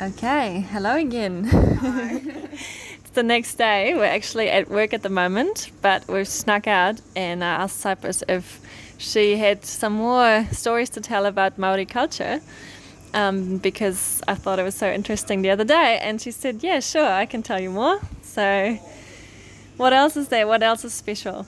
Okay, 0.00 0.60
hello 0.70 0.96
again. 0.96 1.48
it's 1.52 2.89
the 3.14 3.22
next 3.22 3.56
day. 3.56 3.94
We're 3.94 4.04
actually 4.04 4.48
at 4.48 4.68
work 4.68 4.92
at 4.92 5.02
the 5.02 5.08
moment, 5.08 5.70
but 5.82 6.06
we've 6.08 6.28
snuck 6.28 6.66
out 6.66 7.00
and 7.16 7.42
I 7.42 7.62
asked 7.62 7.80
Cyprus 7.80 8.22
if 8.28 8.60
she 8.98 9.36
had 9.36 9.64
some 9.64 9.94
more 9.94 10.46
stories 10.52 10.90
to 10.90 11.00
tell 11.00 11.26
about 11.26 11.58
Maori 11.58 11.86
culture. 11.86 12.40
Um, 13.12 13.58
because 13.58 14.22
I 14.28 14.36
thought 14.36 14.60
it 14.60 14.62
was 14.62 14.76
so 14.76 14.88
interesting 14.88 15.42
the 15.42 15.50
other 15.50 15.64
day, 15.64 15.98
and 16.00 16.22
she 16.22 16.30
said, 16.30 16.62
"Yeah, 16.62 16.78
sure, 16.78 17.08
I 17.08 17.26
can 17.26 17.42
tell 17.42 17.60
you 17.60 17.70
more." 17.70 17.98
So, 18.22 18.78
what 19.76 19.92
else 19.92 20.16
is 20.16 20.28
there? 20.28 20.46
What 20.46 20.62
else 20.62 20.84
is 20.84 20.94
special? 20.94 21.44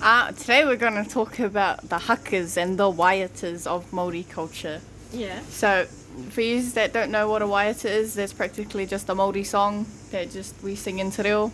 Uh, 0.00 0.32
today 0.32 0.64
we're 0.64 0.76
going 0.76 1.04
to 1.04 1.08
talk 1.08 1.38
about 1.38 1.88
the 1.90 1.98
hakas 1.98 2.56
and 2.56 2.78
the 2.78 2.90
waiatas 2.90 3.66
of 3.66 3.90
Māori 3.90 4.26
culture. 4.26 4.80
Yeah. 5.12 5.40
So, 5.50 5.86
for 6.30 6.40
you 6.40 6.62
that 6.70 6.92
don't 6.92 7.10
know 7.10 7.28
what 7.28 7.42
a 7.42 7.46
waiata 7.46 7.86
is, 7.86 8.14
that's 8.14 8.32
practically 8.32 8.86
just 8.86 9.08
a 9.08 9.14
Māori 9.14 9.44
song 9.44 9.86
that 10.10 10.30
just 10.30 10.62
we 10.62 10.74
sing 10.76 10.98
in 10.98 11.10
te 11.10 11.22
reo 11.22 11.52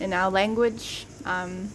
in 0.00 0.12
our 0.12 0.30
language. 0.30 1.06
Um, 1.24 1.70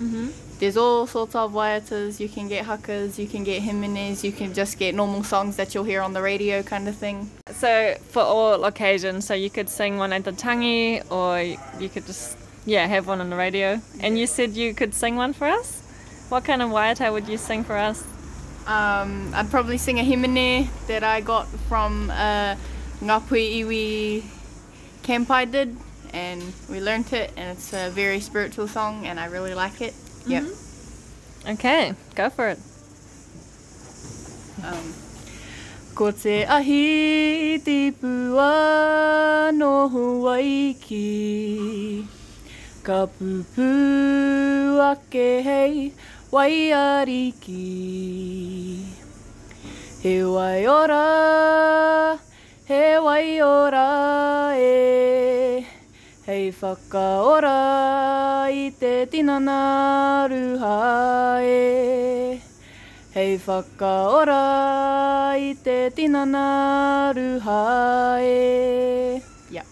Mm-hmm. 0.00 0.26
there's 0.58 0.76
all 0.76 1.06
sorts 1.06 1.36
of 1.36 1.52
waiatas. 1.52 2.18
You 2.18 2.28
can 2.28 2.48
get 2.48 2.66
hakas, 2.66 3.16
you 3.16 3.28
can 3.28 3.44
get 3.44 3.62
hīmenes, 3.62 4.24
you 4.24 4.32
can 4.32 4.52
just 4.52 4.76
get 4.76 4.92
normal 4.92 5.22
songs 5.22 5.54
that 5.54 5.72
you'll 5.72 5.84
hear 5.84 6.02
on 6.02 6.12
the 6.14 6.20
radio 6.20 6.64
kind 6.64 6.88
of 6.88 6.96
thing. 6.96 7.30
So 7.52 7.94
for 8.10 8.20
all 8.22 8.64
occasions, 8.64 9.24
so 9.24 9.34
you 9.34 9.50
could 9.50 9.68
sing 9.68 9.98
one 9.98 10.12
at 10.12 10.24
the 10.24 10.32
tangi, 10.32 11.00
or 11.12 11.40
you 11.40 11.58
you 11.78 11.88
could 11.88 12.06
just 12.06 12.36
yeah 12.66 12.88
have 12.88 13.06
one 13.06 13.20
on 13.20 13.30
the 13.30 13.36
radio. 13.36 13.80
And 14.00 14.18
you 14.18 14.26
said 14.26 14.56
you 14.56 14.74
could 14.74 14.94
sing 14.94 15.14
one 15.14 15.32
for 15.32 15.46
us. 15.46 15.80
What 16.28 16.42
kind 16.44 16.60
of 16.60 16.70
waiata 16.70 17.12
would 17.12 17.28
you 17.28 17.38
sing 17.38 17.62
for 17.62 17.76
us? 17.76 18.02
Um, 18.66 19.34
I'd 19.34 19.50
probably 19.50 19.76
sing 19.76 20.00
a 20.00 20.02
hīmene 20.02 20.68
that 20.86 21.04
I 21.04 21.20
got 21.20 21.46
from 21.68 22.10
uh, 22.10 22.56
Ngāpuhi 23.00 23.60
Iwi 23.60 24.24
camp 25.02 25.30
I 25.30 25.44
did, 25.44 25.76
and 26.14 26.42
we 26.70 26.80
learnt 26.80 27.12
it, 27.12 27.30
and 27.36 27.50
it's 27.56 27.72
a 27.74 27.90
very 27.90 28.20
spiritual 28.20 28.66
song, 28.66 29.06
and 29.06 29.20
I 29.20 29.26
really 29.26 29.54
like 29.54 29.82
it. 29.82 29.94
Yep. 30.26 30.44
Okay, 31.46 31.92
go 32.14 32.30
for 32.30 32.48
it. 32.48 32.58
Um, 34.64 34.94
ko 35.94 36.10
te 36.10 36.44
ahi 36.44 37.60
tipua 37.60 39.52
no 39.52 39.90
Hawaiki 39.92 41.04
Ka 42.82 43.06
pupu 43.06 44.80
ake 44.80 45.42
hei 45.44 45.92
wai 46.34 46.74
ariki 46.74 47.62
He 50.02 50.14
wai 50.24 50.66
ora, 50.66 52.18
he 52.66 52.98
wai 52.98 53.40
ora 53.40 54.52
e 54.58 55.64
Hei 56.26 56.50
whakaora 56.60 57.54
i 58.50 58.66
te 58.80 59.06
tinana 59.12 60.26
ruha 60.32 61.38
e 61.40 62.40
Hei 63.14 63.38
whakaora 63.46 64.42
i 65.38 65.54
te 65.64 65.78
tinana 65.94 66.46
ruha 67.14 67.62
e 68.20 69.22
Yeah. 69.50 69.66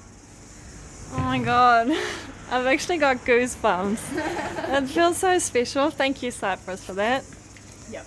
Oh 1.16 1.22
my 1.26 1.38
god. 1.40 1.90
I've 2.52 2.66
actually 2.66 2.98
got 2.98 3.16
goosebumps. 3.24 4.82
it 4.82 4.88
feels 4.88 5.16
so 5.16 5.38
special. 5.38 5.90
Thank 5.90 6.22
you, 6.22 6.30
Cyprus, 6.30 6.84
for 6.84 6.92
that. 6.92 7.24
Yep. 7.90 8.06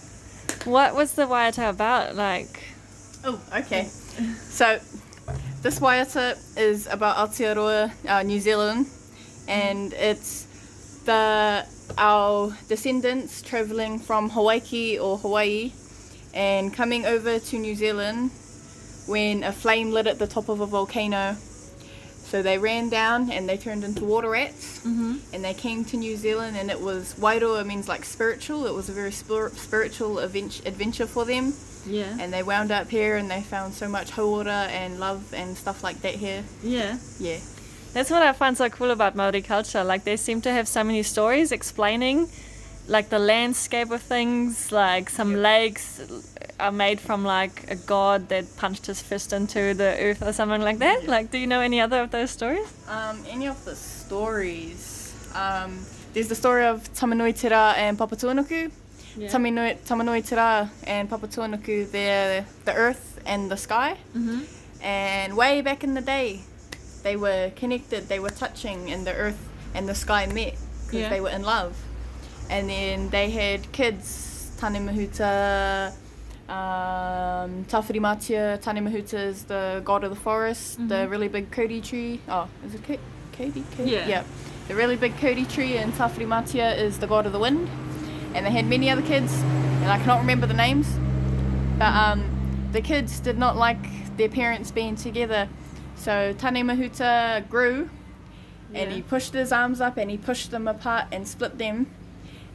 What 0.65 0.95
was 0.95 1.13
the 1.13 1.23
waiata 1.23 1.69
about? 1.69 2.15
Like, 2.15 2.61
Oh, 3.23 3.41
okay. 3.57 3.85
So, 4.49 4.79
this 5.63 5.79
waiata 5.79 6.37
is 6.55 6.85
about 6.85 7.17
Aotearoa, 7.17 7.91
uh, 8.07 8.21
New 8.21 8.39
Zealand, 8.39 8.85
and 9.47 9.93
it's 9.93 10.45
the 11.05 11.65
our 11.97 12.55
descendants 12.67 13.41
traveling 13.41 13.97
from 13.97 14.29
Hawaiki 14.29 15.01
or 15.01 15.17
Hawaii 15.17 15.71
and 16.35 16.71
coming 16.71 17.05
over 17.05 17.39
to 17.39 17.57
New 17.57 17.73
Zealand 17.73 18.29
when 19.07 19.43
a 19.43 19.51
flame 19.51 19.89
lit 19.91 20.05
at 20.05 20.19
the 20.19 20.27
top 20.27 20.49
of 20.49 20.61
a 20.61 20.65
volcano. 20.67 21.35
So 22.25 22.41
they 22.41 22.57
ran 22.57 22.89
down 22.89 23.29
and 23.31 23.47
they 23.47 23.57
turned 23.57 23.83
into 23.83 24.03
water 24.03 24.29
rats 24.31 24.79
mm-hmm. 24.79 25.17
and 25.33 25.43
they 25.43 25.53
came 25.53 25.85
to 25.85 25.97
New 25.97 26.17
Zealand 26.17 26.57
and 26.57 26.69
it 26.71 26.81
was 26.81 27.13
Wairua 27.19 27.65
means 27.65 27.87
like 27.87 28.03
spiritual. 28.03 28.65
It 28.65 28.73
was 28.73 28.89
a 28.89 28.93
very 28.93 29.11
spir- 29.11 29.51
spiritual 29.51 30.19
advent- 30.19 30.61
adventure 30.65 31.07
for 31.07 31.23
them 31.25 31.53
yeah, 31.87 32.17
and 32.19 32.33
they 32.33 32.41
wound 32.41 32.71
up 32.71 32.89
here 32.89 33.15
and 33.15 33.29
they 33.29 33.41
found 33.41 33.73
so 33.75 33.87
much 33.87 34.11
hauora 34.11 34.67
and 34.69 34.99
love 34.99 35.33
and 35.33 35.55
stuff 35.55 35.83
like 35.83 36.01
that 36.01 36.15
here. 36.15 36.43
yeah. 36.63 36.97
Yeah. 37.19 37.37
That's 37.93 38.09
what 38.11 38.23
I 38.23 38.33
find 38.33 38.57
so 38.57 38.69
cool 38.69 38.91
about 38.91 39.15
Maori 39.15 39.41
culture. 39.41 39.81
Like 39.83 40.03
they 40.03 40.17
seem 40.17 40.41
to 40.41 40.51
have 40.51 40.67
so 40.67 40.83
many 40.83 41.01
stories 41.03 41.53
explaining, 41.53 42.27
like 42.89 43.07
the 43.09 43.19
landscape 43.19 43.89
of 43.91 44.01
things. 44.01 44.71
Like 44.71 45.09
some 45.09 45.31
Yep. 45.31 45.39
lakes 45.39 46.01
are 46.59 46.71
made 46.71 46.99
from 47.01 47.23
like 47.25 47.69
a 47.69 47.75
god 47.75 48.29
that 48.29 48.45
punched 48.57 48.85
his 48.85 49.01
fist 49.01 49.33
into 49.33 49.73
the 49.73 49.95
earth 49.99 50.21
or 50.21 50.31
something 50.33 50.61
like 50.61 50.79
that. 50.79 51.03
Yeah. 51.03 51.09
Like, 51.11 51.31
do 51.31 51.37
you 51.37 51.47
know 51.47 51.59
any 51.61 51.81
other 51.81 52.01
of 52.01 52.11
those 52.11 52.31
stories? 52.31 52.67
Um, 52.87 53.23
any 53.29 53.47
of 53.47 53.63
the 53.65 53.75
stories? 53.75 55.13
Um, 55.35 55.85
there's 56.13 56.29
the 56.29 56.35
story 56.35 56.65
of 56.65 56.81
Tamanui 56.93 57.37
Te 57.37 57.49
Rā 57.49 57.75
and 57.75 57.97
Papatuanuku. 57.97 58.71
Yeah. 59.17 59.27
Tamanui, 59.29 59.77
Tamanui 59.85 60.21
Te 60.27 60.35
and 60.89 61.09
Papatuanuku, 61.09 61.91
they're 61.91 62.45
the 62.65 62.73
earth 62.73 63.19
and 63.25 63.49
the 63.51 63.57
sky. 63.57 63.97
Mm-hmm. 64.15 64.41
And 64.81 65.35
way 65.35 65.61
back 65.61 65.83
in 65.83 65.93
the 65.93 66.01
day, 66.01 66.41
they 67.03 67.15
were 67.15 67.51
connected, 67.55 68.07
they 68.07 68.19
were 68.19 68.29
touching, 68.29 68.91
and 68.91 69.05
the 69.05 69.13
earth 69.13 69.41
and 69.73 69.87
the 69.89 69.95
sky 69.95 70.25
met 70.27 70.55
because 70.85 71.01
Yeah. 71.01 71.09
they 71.09 71.21
were 71.21 71.29
in 71.29 71.43
love. 71.43 71.75
And 72.49 72.69
then 72.69 73.09
they 73.09 73.29
had 73.31 73.71
kids, 73.71 74.51
Tane 74.59 74.85
Mahuta, 74.87 75.93
um, 76.49 77.65
Tāwhirimātea. 77.65 78.61
Tane 78.61 78.81
Mahuta 78.85 79.13
is 79.27 79.43
the 79.45 79.81
god 79.83 80.03
of 80.03 80.09
the 80.09 80.15
forest, 80.15 80.77
the 80.87 80.95
Mhm. 80.95 81.09
really 81.09 81.27
big 81.27 81.51
Kauri 81.51 81.81
tree. 81.81 82.19
Oh, 82.29 82.47
is 82.65 82.75
it 82.75 82.83
Ko- 82.85 82.97
Kauri? 83.37 83.63
Kauri? 83.75 83.89
Yeah. 83.89 84.07
Yeah. 84.07 84.23
The 84.67 84.75
really 84.75 84.95
big 84.95 85.17
Kauri 85.19 85.45
tree, 85.45 85.77
and 85.77 85.93
Tāwhirimātea 85.93 86.77
is 86.77 86.99
the 86.99 87.07
god 87.07 87.25
of 87.25 87.31
the 87.31 87.39
wind. 87.39 87.69
And 88.33 88.45
they 88.45 88.51
had 88.51 88.65
many 88.67 88.89
other 88.89 89.01
kids, 89.01 89.31
and 89.81 89.89
I 89.91 89.97
cannot 89.99 90.19
remember 90.19 90.45
the 90.47 90.53
names. 90.53 90.87
But 91.79 91.93
um, 91.93 92.23
the 92.71 92.81
kids 92.81 93.19
did 93.19 93.37
not 93.37 93.55
like 93.57 93.83
their 94.17 94.29
parents 94.29 94.71
being 94.71 94.95
together. 94.95 95.47
So 95.95 96.33
Tane 96.37 96.63
Mahuta 96.65 97.47
grew 97.49 97.89
and 98.73 98.91
he 98.91 99.01
pushed 99.01 99.33
his 99.33 99.51
arms 99.53 99.79
up 99.79 99.95
and 99.97 100.09
he 100.11 100.17
pushed 100.17 100.51
them 100.51 100.67
apart 100.67 101.05
and 101.11 101.25
split 101.27 101.57
them. 101.57 101.87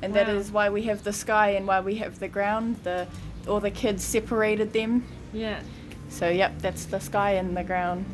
And 0.03 0.13
that 0.15 0.27
Wow. 0.29 0.35
is 0.35 0.51
why 0.51 0.69
we 0.71 0.83
have 0.83 1.05
the 1.05 1.13
sky 1.13 1.51
and 1.51 1.67
why 1.67 1.81
we 1.81 1.97
have 1.97 2.19
the 2.19 2.29
ground. 2.29 2.77
The 2.85 3.07
all 3.49 3.61
the 3.61 3.71
kids 3.71 4.05
separated 4.05 4.73
them. 4.73 5.05
Yeah. 5.33 5.63
So 6.09 6.29
yep, 6.29 6.59
that's 6.59 6.85
the 6.87 7.01
sky 7.01 7.33
and 7.33 7.57
the 7.57 7.65
ground. 7.65 8.05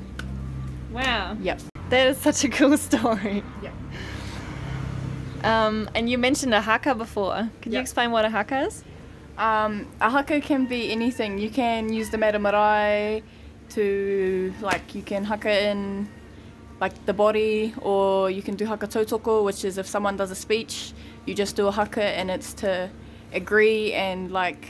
Wow. 0.93 1.37
Yep. 1.41 1.63
That 1.91 2.09
is 2.09 2.19
such 2.19 2.45
a 2.45 2.49
cool 2.49 2.77
story. 2.89 3.43
Yep. 3.63 3.75
Um, 5.45 5.89
and 5.95 6.11
you 6.11 6.19
mentioned 6.19 6.55
a 6.55 6.61
haka 6.61 6.95
before. 6.95 7.49
Could 7.63 7.73
you 7.73 7.81
explain 7.81 8.11
what 8.11 8.25
a 8.25 8.31
haka 8.31 8.63
is? 8.63 8.85
Um, 9.39 9.87
a 10.01 10.11
haka 10.11 10.41
can 10.41 10.67
be 10.67 10.91
anything. 10.91 11.39
You 11.39 11.51
can 11.51 11.93
use 11.93 12.11
the 12.11 12.19
meta 12.19 12.39
marae 12.39 13.23
to 13.71 14.53
like 14.61 14.95
you 14.95 15.03
can 15.03 15.25
haka 15.25 15.69
in 15.69 16.09
like 16.81 17.07
the 17.07 17.13
body 17.13 17.75
or 17.81 18.31
you 18.31 18.43
can 18.43 18.55
do 18.55 18.67
haka 18.67 18.87
tautoko 18.87 19.45
which 19.45 19.65
is 19.65 19.79
if 19.79 19.87
someone 19.87 20.17
does 20.17 20.31
a 20.31 20.35
speech 20.35 20.93
you 21.25 21.35
just 21.35 21.57
do 21.57 21.67
a 21.67 21.73
haka 21.73 22.05
and 22.05 22.31
it's 22.31 22.53
to 22.53 22.89
agree 23.33 23.93
and 23.93 24.31
like 24.31 24.69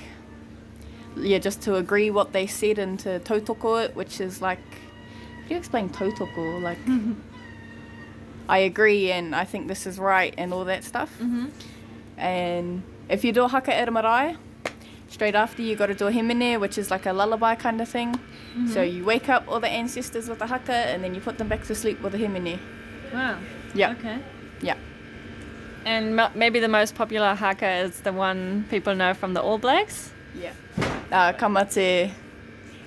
yeah 1.17 1.39
just 1.39 1.63
to 1.63 1.77
agree 1.77 2.11
what 2.11 2.33
they 2.33 2.47
said 2.47 2.79
and 2.79 2.99
to 3.01 3.21
tautoko 3.21 3.85
it 3.85 3.97
which 3.97 4.21
is 4.21 4.41
like 4.43 4.59
how 5.43 5.49
do 5.49 5.55
you 5.55 5.57
explain 5.59 5.89
tautoko 5.89 6.61
like 6.63 6.79
I 8.49 8.59
agree 8.59 9.11
and 9.11 9.35
I 9.35 9.45
think 9.45 9.67
this 9.67 9.87
is 9.87 9.99
right 9.99 10.33
and 10.39 10.53
all 10.53 10.65
that 10.67 10.85
stuff 10.85 11.11
Mm-hmm. 11.21 11.47
and 12.19 12.83
if 13.09 13.25
you 13.25 13.33
do 13.33 13.45
a 13.45 13.49
haka 13.49 13.91
marae, 13.91 14.37
straight 15.09 15.35
after 15.35 15.63
you 15.63 15.77
got 15.77 15.87
to 15.87 15.95
do 15.95 16.07
a 16.09 16.11
hīmene, 16.11 16.61
which 16.61 16.77
is 16.79 16.91
like 16.91 17.07
a 17.07 17.13
lullaby 17.13 17.55
kind 17.55 17.81
of 17.81 17.89
thing. 17.89 18.19
So 18.73 18.83
you 18.83 19.05
wake 19.05 19.29
up 19.29 19.45
all 19.47 19.61
the 19.61 19.69
ancestors 19.69 20.29
with 20.29 20.41
a 20.41 20.47
haka, 20.47 20.73
and 20.73 21.05
then 21.05 21.15
you 21.15 21.21
put 21.21 21.39
them 21.39 21.47
back 21.47 21.63
to 21.67 21.75
sleep 21.75 22.01
with 22.03 22.15
a 22.15 22.19
hīmene. 22.19 22.59
Wow. 23.13 23.39
Yeah. 23.75 23.93
Okay. 23.93 24.19
Yeah. 24.61 24.77
And 25.85 26.17
maybe 26.35 26.59
the 26.59 26.69
most 26.69 26.95
popular 26.97 27.35
haka 27.35 27.71
is 27.85 28.01
the 28.01 28.13
one 28.13 28.65
people 28.71 28.95
know 28.97 29.15
from 29.15 29.35
the 29.35 29.41
All 29.43 29.59
Blacks. 29.59 30.11
Yeah. 30.41 30.53
Uh, 31.13 31.33
Ka 31.33 31.49
Mate. 31.49 32.13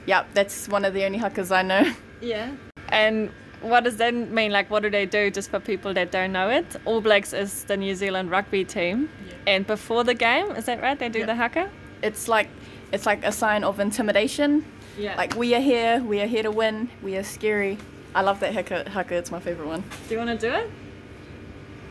Yeah, 0.06 0.24
that's 0.34 0.68
one 0.68 0.86
of 0.86 0.94
the 0.94 1.04
only 1.06 1.20
hakas 1.20 1.52
I 1.56 1.62
know. 1.64 1.92
Yeah. 2.22 2.52
And 2.92 3.30
what 3.62 3.84
does 3.84 3.98
that 3.98 4.16
mean? 4.16 4.52
Like, 4.52 4.72
what 4.72 4.82
do 4.82 4.90
they 4.90 5.06
do 5.06 5.30
just 5.30 5.52
for 5.52 5.60
people 5.60 5.94
that 5.94 6.12
don't 6.12 6.32
know 6.32 6.50
it? 6.50 6.76
All 6.86 7.02
Blacks 7.02 7.34
is 7.34 7.66
the 7.66 7.78
New 7.78 7.94
Zealand 7.94 8.32
rugby 8.32 8.66
team. 8.66 9.10
Yeah. 9.28 9.34
And 9.54 9.68
before 9.68 10.04
the 10.04 10.16
game, 10.16 10.50
is 10.56 10.66
that 10.66 10.82
right? 10.82 10.98
They 10.98 11.10
do 11.10 11.20
Yeah. 11.20 11.28
the 11.28 11.36
haka? 11.36 11.70
It's 12.02 12.28
like 12.28 12.50
it's 12.92 13.06
like 13.06 13.24
a 13.24 13.32
sign 13.32 13.64
of 13.64 13.80
intimidation. 13.80 14.66
Yeah. 14.98 15.16
Like 15.18 15.36
we 15.36 15.54
are 15.54 15.60
here, 15.62 16.00
we 16.04 16.20
are 16.20 16.26
here 16.26 16.42
to 16.44 16.50
win, 16.52 16.90
we 17.04 17.16
are 17.16 17.24
scary. 17.24 17.78
I 18.16 18.22
love 18.22 18.40
that 18.40 18.54
haka. 18.54 18.90
Haka, 18.90 19.16
it's 19.16 19.30
my 19.32 19.40
favorite 19.40 19.68
one. 19.68 19.84
do 20.08 20.16
you 20.16 20.18
want 20.18 20.40
to 20.40 20.50
do 20.50 20.52
it? 20.56 20.68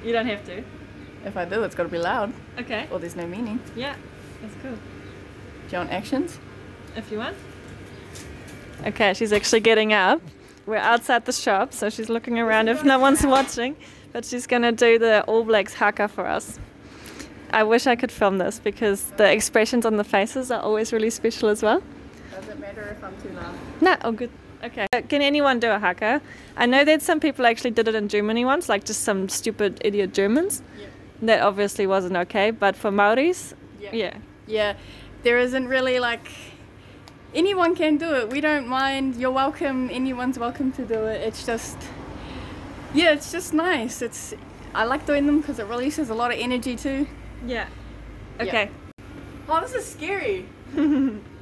You 0.05 0.13
don't 0.13 0.27
have 0.27 0.45
to. 0.47 0.65
If 1.25 1.37
I 1.37 1.45
do, 1.45 1.63
it's 1.63 1.77
got 1.77 1.85
to 1.85 1.89
be 1.89 1.99
loud, 1.99 2.33
Okay. 2.59 2.89
or 2.91 2.99
there's 2.99 3.15
no 3.17 3.27
meaning. 3.27 3.61
Yeah. 3.77 3.95
That's 4.43 4.55
cool. 4.63 4.77
Do 5.69 5.73
you 5.77 5.79
want 5.79 5.91
actions? 5.91 6.39
If 6.97 7.13
you 7.13 7.19
want. 7.19 7.37
Okay, 8.87 9.13
she's 9.13 9.33
actually 9.33 9.61
getting 9.61 9.93
up. 9.93 10.23
We're 10.67 10.77
outside 10.77 11.27
the 11.27 11.33
shop, 11.33 11.73
so 11.73 11.91
she's 11.91 12.09
looking 12.09 12.39
around 12.39 12.69
if 12.69 12.85
no 12.85 12.99
one's 12.99 13.25
watching. 13.27 13.77
But 14.13 14.25
she's 14.25 14.47
gonna 14.47 14.73
do 14.73 14.99
the 14.99 15.23
All 15.25 15.45
Blacks 15.45 15.75
haka 15.75 16.09
for 16.09 16.27
us. 16.27 16.59
I 17.51 17.63
wish 17.65 17.87
I 17.87 17.97
could 17.97 18.13
film 18.13 18.39
this 18.39 18.59
because 18.59 19.05
the 19.17 19.31
expressions 19.31 19.85
on 19.85 19.97
the 19.97 20.05
faces 20.05 20.51
are 20.51 20.61
always 20.61 20.93
really 20.93 21.11
special 21.11 21.49
as 21.49 21.63
well. 21.63 21.83
Does 22.35 22.49
it 22.49 22.59
matter 22.59 22.83
if 22.97 23.03
I'm 23.05 23.17
too 23.23 23.31
loud? 23.31 23.55
No, 23.81 23.97
oh 24.05 24.13
good. 24.13 24.31
Okay. 24.65 24.87
Uh, 24.93 25.03
Can 25.03 25.23
anyone 25.23 25.61
do 25.61 25.71
a 25.71 25.79
haka? 25.79 26.21
I 26.57 26.67
know 26.67 26.85
that 26.85 27.03
some 27.03 27.21
people 27.21 27.47
actually 27.47 27.71
did 27.71 27.89
it 27.89 27.95
in 27.95 28.09
Germany 28.09 28.45
once, 28.45 28.69
like 28.69 28.85
just 28.85 29.03
some 29.03 29.29
stupid 29.29 29.81
idiot 29.85 30.13
Germans. 30.15 30.63
Yeah. 30.79 30.87
That 31.23 31.43
obviously 31.43 31.87
wasn't 31.87 32.17
okay, 32.17 32.51
but 32.51 32.75
for 32.77 32.91
Maoris, 32.91 33.55
yeah. 33.93 34.15
Yeah, 34.49 34.75
there 35.23 35.39
isn't 35.39 35.69
really 35.69 35.99
like 35.99 36.29
anyone 37.35 37.75
can 37.75 37.97
do 37.97 38.15
it. 38.15 38.31
We 38.31 38.41
don't 38.41 38.67
mind. 38.67 39.17
You're 39.17 39.31
welcome. 39.31 39.91
Anyone's 39.91 40.39
welcome 40.39 40.73
to 40.73 40.85
do 40.85 41.05
it. 41.07 41.21
It's 41.23 41.45
just 41.45 41.77
yeah, 42.95 43.13
it's 43.13 43.33
just 43.33 43.53
nice. 43.53 44.03
It's 44.03 44.35
I 44.75 44.85
like 44.85 45.07
doing 45.07 45.27
them 45.27 45.41
because 45.41 45.59
it 45.59 45.67
releases 45.67 46.11
a 46.11 46.15
lot 46.15 46.33
of 46.33 46.39
energy 46.39 46.77
too. 46.77 47.07
Yeah. 47.47 47.69
Yeah. 48.39 48.45
Okay. 48.45 48.71
Oh, 49.49 49.61
this 49.61 49.75
is 49.75 49.87
scary. 49.87 50.47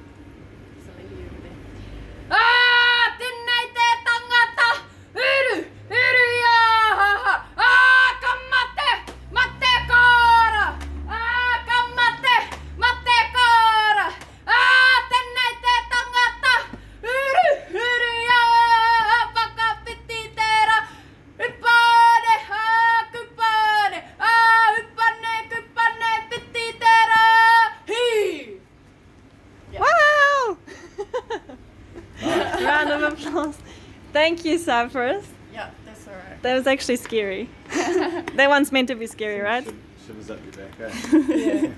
Thank 34.66 34.92
you, 34.92 34.98
Cypress. 35.00 35.26
Yeah, 35.52 35.70
that's 35.84 36.06
alright. 36.08 36.42
That 36.42 36.54
was 36.54 36.66
actually 36.66 36.96
scary. 36.96 37.48
that 37.70 38.48
one's 38.48 38.72
meant 38.72 38.88
to 38.88 38.94
be 38.94 39.06
scary, 39.06 39.40
right? 39.40 39.64
Shivers 40.06 40.30
up 40.30 40.38
your 40.44 40.52
back, 40.52 40.80
eh? 40.80 41.70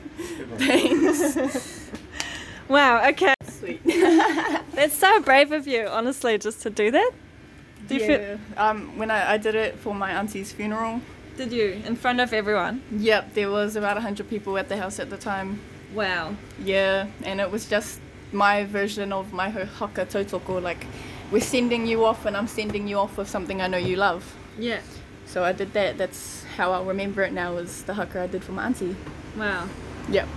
Thanks. 0.58 1.90
Wow, 2.68 3.08
okay. 3.10 3.34
Sweet. 3.44 3.80
That's 4.74 4.94
so 4.94 5.20
brave 5.22 5.52
of 5.52 5.66
you, 5.66 5.86
honestly, 5.86 6.36
just 6.38 6.60
to 6.62 6.70
do 6.70 6.90
that. 6.90 7.10
Do 7.88 7.94
you 7.94 8.00
feel, 8.00 8.20
yeah. 8.20 8.36
Um, 8.56 8.98
when 8.98 9.10
I, 9.10 9.32
I 9.32 9.36
did 9.38 9.54
it 9.54 9.78
for 9.78 9.94
my 9.94 10.12
auntie's 10.12 10.52
funeral. 10.52 11.00
did 11.38 11.52
you? 11.52 11.80
In 11.86 11.96
front 11.96 12.20
of 12.20 12.32
everyone? 12.34 12.82
Yep, 12.90 13.34
there 13.34 13.50
was 13.50 13.76
about 13.76 13.96
hundred 13.98 14.28
people 14.28 14.58
at 14.58 14.68
the 14.68 14.76
house 14.76 14.98
at 14.98 15.08
the 15.08 15.16
time. 15.16 15.60
Wow. 15.94 16.36
Yeah, 16.62 17.06
and 17.24 17.40
it 17.40 17.50
was 17.50 17.66
just 17.66 18.00
my 18.32 18.64
version 18.64 19.12
of 19.12 19.32
my 19.32 19.48
ho- 19.48 19.64
haka 19.64 20.04
tautoko. 20.04 20.60
Like, 20.62 20.84
we're 21.30 21.40
sending 21.40 21.86
you 21.86 22.04
off, 22.04 22.26
and 22.26 22.36
I'm 22.36 22.46
sending 22.46 22.88
you 22.88 22.98
off 22.98 23.16
with 23.16 23.28
something 23.28 23.60
I 23.60 23.66
know 23.66 23.78
you 23.78 23.96
love. 23.96 24.34
Yeah. 24.58 24.80
So 25.26 25.44
I 25.44 25.52
did 25.52 25.72
that. 25.74 25.98
That's 25.98 26.44
how 26.56 26.72
I 26.72 26.82
remember 26.82 27.22
it 27.22 27.32
now. 27.32 27.56
Is 27.56 27.82
the 27.84 27.94
haka 27.94 28.22
I 28.22 28.26
did 28.26 28.42
for 28.42 28.52
my 28.52 28.66
auntie. 28.66 28.96
Wow. 29.36 29.68
Yep. 30.10 30.28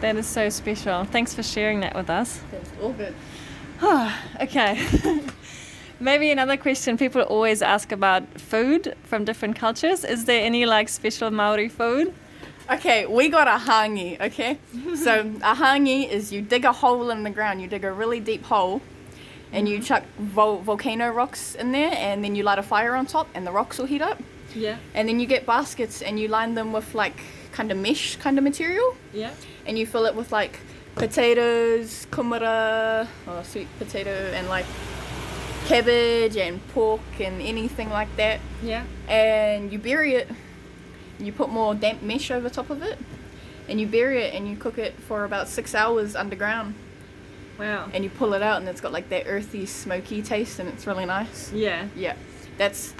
That 0.00 0.16
is 0.16 0.26
so 0.26 0.50
special. 0.50 1.04
Thanks 1.04 1.32
for 1.32 1.42
sharing 1.42 1.80
that 1.80 1.94
with 1.94 2.10
us. 2.10 2.40
That's 2.50 2.70
all 2.82 2.92
good. 2.92 3.14
okay. 4.42 4.86
Maybe 6.00 6.30
another 6.30 6.58
question 6.58 6.98
people 6.98 7.22
always 7.22 7.62
ask 7.62 7.90
about 7.90 8.38
food 8.38 8.94
from 9.04 9.24
different 9.24 9.56
cultures. 9.56 10.04
Is 10.04 10.26
there 10.26 10.44
any 10.44 10.66
like 10.66 10.90
special 10.90 11.30
Maori 11.30 11.70
food? 11.70 12.12
Okay, 12.70 13.06
we 13.06 13.28
got 13.28 13.46
a 13.46 13.64
hangi, 13.64 14.20
okay? 14.20 14.58
so 14.96 15.20
a 15.20 15.54
hangi 15.54 16.08
is 16.10 16.32
you 16.32 16.42
dig 16.42 16.64
a 16.64 16.72
hole 16.72 17.10
in 17.10 17.22
the 17.22 17.30
ground, 17.30 17.62
you 17.62 17.68
dig 17.68 17.84
a 17.84 17.92
really 17.92 18.18
deep 18.18 18.42
hole, 18.42 18.82
and 19.56 19.68
you 19.68 19.80
chuck 19.80 20.04
vol- 20.18 20.60
volcano 20.60 21.10
rocks 21.10 21.54
in 21.56 21.72
there, 21.72 21.92
and 21.96 22.22
then 22.22 22.34
you 22.36 22.42
light 22.44 22.58
a 22.58 22.62
fire 22.62 22.94
on 22.94 23.06
top, 23.06 23.26
and 23.34 23.44
the 23.46 23.50
rocks 23.52 23.78
will 23.78 23.86
heat 23.86 24.02
up. 24.02 24.22
Yeah. 24.54 24.76
And 24.94 25.08
then 25.08 25.18
you 25.18 25.26
get 25.26 25.44
baskets 25.46 26.00
and 26.02 26.20
you 26.20 26.28
line 26.28 26.54
them 26.54 26.72
with 26.72 26.94
like 26.94 27.18
kind 27.52 27.72
of 27.72 27.78
mesh 27.78 28.16
kind 28.16 28.36
of 28.38 28.44
material, 28.44 28.94
Yeah. 29.12 29.32
and 29.66 29.78
you 29.78 29.86
fill 29.86 30.04
it 30.06 30.14
with 30.14 30.30
like 30.30 30.60
potatoes, 30.94 32.06
kumara, 32.10 33.06
or 33.26 33.42
sweet 33.44 33.68
potato, 33.78 34.10
and 34.34 34.48
like 34.48 34.66
cabbage 35.66 36.36
and 36.36 36.60
pork 36.68 37.00
and 37.20 37.40
anything 37.42 37.90
like 37.90 38.14
that 38.16 38.38
Yeah. 38.62 38.84
and 39.08 39.72
you 39.72 39.78
bury 39.78 40.14
it. 40.14 40.28
You 41.18 41.32
put 41.32 41.48
more 41.48 41.74
damp 41.74 42.02
mesh 42.02 42.30
over 42.30 42.48
top 42.50 42.70
of 42.70 42.82
it, 42.82 42.98
and 43.68 43.80
you 43.80 43.86
bury 43.86 44.22
it 44.22 44.34
and 44.34 44.46
you 44.48 44.56
cook 44.56 44.78
it 44.78 44.94
for 45.08 45.24
about 45.24 45.48
six 45.48 45.74
hours 45.74 46.14
underground. 46.14 46.74
Wow. 47.58 47.88
And 47.92 48.04
you 48.04 48.10
pull 48.10 48.34
it 48.34 48.42
out, 48.42 48.58
and 48.60 48.68
it's 48.68 48.80
got 48.80 48.92
like 48.92 49.08
that 49.08 49.24
earthy, 49.26 49.66
smoky 49.66 50.22
taste, 50.22 50.58
and 50.58 50.68
it's 50.68 50.86
really 50.86 51.06
nice. 51.06 51.52
Yeah. 51.52 51.88
Yeah, 51.96 52.16
that's 52.58 52.94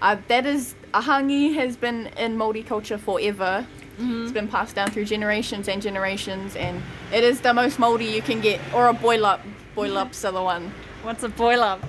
uh, 0.00 0.16
that 0.28 0.46
is 0.46 0.74
ahangi 0.94 1.54
has 1.54 1.76
been 1.76 2.06
in 2.16 2.36
Māori 2.36 2.64
culture 2.66 2.98
forever. 2.98 3.66
It's 4.00 4.30
been 4.30 4.46
passed 4.46 4.76
down 4.76 4.92
through 4.92 5.06
generations 5.06 5.68
and 5.68 5.82
generations, 5.82 6.54
and 6.54 6.80
it 7.12 7.24
is 7.24 7.40
the 7.40 7.52
most 7.52 7.78
Māori 7.78 8.08
you 8.08 8.22
can 8.22 8.40
get, 8.40 8.60
or 8.72 8.86
a 8.86 8.92
boil 8.92 9.26
up. 9.26 9.40
Boil 9.74 9.98
up's 9.98 10.22
the 10.22 10.30
one. 10.30 10.72
What's 11.02 11.24
a 11.24 11.28
boil 11.28 11.62
up? 11.62 11.82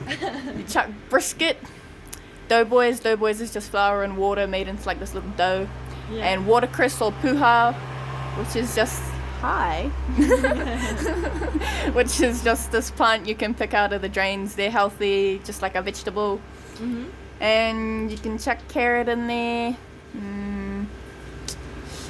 You 0.58 0.63
chuck 0.63 0.89
brisket, 1.10 1.58
doughboys. 2.48 3.00
Doughboys 3.00 3.41
is 3.41 3.54
just 3.54 3.69
flour 3.69 4.04
and 4.04 4.17
water 4.17 4.48
made 4.48 4.67
into 4.67 4.88
like 4.88 5.00
this 5.00 5.13
little 5.13 5.30
dough. 5.38 5.67
Yeah. 6.12 6.26
And 6.30 6.48
watercress 6.48 7.00
or 7.00 7.12
puha, 7.12 7.76
which 8.39 8.56
is 8.56 8.74
just 8.76 9.04
hi, 9.41 9.84
which 11.93 12.21
is 12.21 12.43
just 12.43 12.71
this 12.71 12.91
plant 12.91 13.28
you 13.28 13.36
can 13.36 13.54
pick 13.54 13.73
out 13.73 13.93
of 13.93 14.02
the 14.02 14.10
drains. 14.10 14.56
They're 14.56 14.71
healthy, 14.71 15.41
just 15.43 15.62
like 15.62 15.75
a 15.75 15.82
vegetable. 15.82 16.39
Mhm. 16.78 17.08
And 17.39 18.12
you 18.12 18.17
can 18.17 18.38
chuck 18.38 18.58
carrot 18.67 19.08
in 19.08 19.28
there. 19.28 19.78
Mm. 20.17 20.86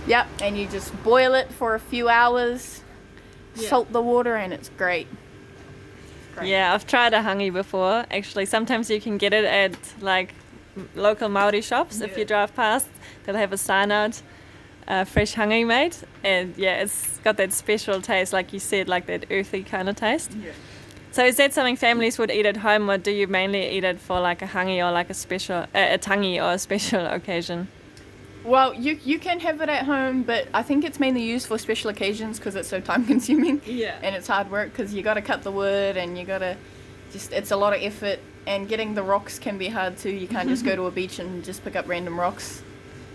Yep, 0.07 0.27
and 0.41 0.57
you 0.57 0.67
just 0.67 0.91
boil 1.03 1.33
it 1.35 1.51
for 1.51 1.75
a 1.75 1.79
few 1.79 2.09
hours. 2.09 2.81
Yeah. 3.55 3.69
Salt 3.69 3.91
the 3.91 4.01
water, 4.01 4.35
and 4.35 4.53
it's 4.53 4.69
great. 4.77 5.07
Great. 6.35 6.47
Yeah, 6.49 6.73
I've 6.73 6.87
tried 6.87 7.13
a 7.13 7.19
hangi 7.21 7.51
before. 7.53 8.05
Actually, 8.09 8.45
sometimes 8.45 8.89
you 8.89 8.99
can 9.01 9.17
get 9.17 9.33
it 9.33 9.45
at 9.45 9.75
like 10.01 10.33
local 10.95 11.29
Maori 11.29 11.61
shops. 11.61 12.01
If 12.01 12.17
you 12.17 12.25
drive 12.25 12.55
past, 12.55 12.87
they'll 13.25 13.35
have 13.35 13.53
a 13.53 13.57
sign 13.57 13.91
out, 13.91 14.21
uh, 14.89 15.05
fresh 15.05 15.35
hangi 15.35 15.65
made, 15.65 15.95
and 16.23 16.53
yeah, 16.57 16.81
it's 16.81 17.19
got 17.19 17.37
that 17.37 17.53
special 17.53 18.01
taste, 18.01 18.33
like 18.33 18.51
you 18.53 18.59
said, 18.59 18.87
like 18.87 19.05
that 19.05 19.25
earthy 19.31 19.63
kind 19.63 19.87
of 19.87 19.95
taste. 19.95 20.31
Yeah. 20.43 20.51
So 21.11 21.25
is 21.25 21.37
that 21.37 21.53
something 21.53 21.75
families 21.75 22.17
would 22.19 22.31
eat 22.31 22.45
at 22.45 22.57
home, 22.57 22.89
or 22.89 22.97
do 22.97 23.11
you 23.11 23.27
mainly 23.27 23.67
eat 23.69 23.83
it 23.83 23.99
for 23.99 24.19
like 24.19 24.41
a 24.41 24.45
hangi 24.47 24.77
or 24.85 24.91
like 24.91 25.09
a 25.09 25.13
special 25.13 25.57
uh, 25.57 25.67
a 25.73 25.97
tangi 25.97 26.39
or 26.39 26.53
a 26.53 26.59
special 26.59 27.05
occasion? 27.19 27.67
Well, 28.43 28.73
you 28.73 28.99
you 29.03 29.19
can 29.19 29.39
have 29.41 29.59
it 29.61 29.69
at 29.69 29.85
home, 29.85 30.23
but 30.23 30.47
I 30.53 30.63
think 30.63 30.83
it's 30.85 30.99
mainly 30.99 31.23
used 31.23 31.47
for 31.47 31.57
special 31.57 31.89
occasions 31.89 32.39
because 32.39 32.55
it's 32.55 32.69
so 32.69 32.79
time 32.79 33.05
consuming 33.05 33.61
Yeah. 33.65 33.97
and 34.01 34.15
it's 34.15 34.27
hard 34.27 34.49
work 34.49 34.71
because 34.71 34.93
you 34.93 35.01
got 35.03 35.15
to 35.15 35.21
cut 35.21 35.43
the 35.43 35.51
wood 35.51 35.97
and 35.97 36.17
you 36.17 36.25
got 36.25 36.39
to 36.39 36.55
just 37.11 37.33
it's 37.33 37.51
a 37.51 37.57
lot 37.57 37.73
of 37.75 37.81
effort 37.81 38.19
and 38.47 38.67
getting 38.69 38.93
the 38.95 39.03
rocks 39.03 39.39
can 39.39 39.57
be 39.57 39.67
hard 39.67 39.97
too. 39.97 40.09
You 40.11 40.27
can't 40.27 40.47
just 40.47 40.63
go 40.69 40.75
to 40.75 40.83
a 40.85 40.91
beach 40.91 41.19
and 41.19 41.43
just 41.43 41.63
pick 41.63 41.75
up 41.75 41.87
random 41.87 42.19
rocks. 42.19 42.63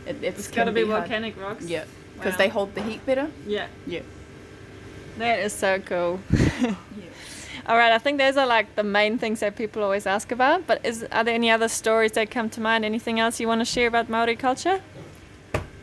It, 0.07 0.17
it's 0.23 0.39
It's 0.39 0.49
got 0.49 0.65
to 0.65 0.73
can 0.73 0.75
be 0.75 0.81
hard. 0.87 1.03
volcanic 1.03 1.41
rocks. 1.41 1.65
Yeah, 1.65 1.85
because 2.15 2.33
Wow. 2.33 2.39
they 2.39 2.49
hold 2.49 2.75
the 2.75 2.83
heat 2.83 3.05
better. 3.07 3.29
Yeah. 3.47 3.67
Yeah. 3.87 4.01
That 5.19 5.39
is 5.41 5.53
so 5.53 5.79
cool. 5.81 6.21
yeah. 6.63 6.75
All 7.67 7.77
right, 7.79 7.93
I 7.93 7.99
think 7.99 8.19
those 8.19 8.37
are 8.37 8.47
like 8.47 8.75
the 8.77 8.83
main 8.83 9.17
things 9.19 9.41
that 9.41 9.57
people 9.57 9.83
always 9.83 10.07
ask 10.07 10.31
about. 10.33 10.67
But 10.67 10.85
is 10.85 11.05
are 11.13 11.25
there 11.25 11.35
any 11.35 11.51
other 11.51 11.69
stories 11.69 12.13
that 12.13 12.31
come 12.31 12.51
to 12.51 12.61
mind? 12.61 12.85
Anything 12.85 13.21
else 13.21 13.41
you 13.41 13.49
want 13.49 13.61
to 13.61 13.65
share 13.65 13.87
about 13.87 14.09
Maori 14.09 14.37
culture? 14.37 14.81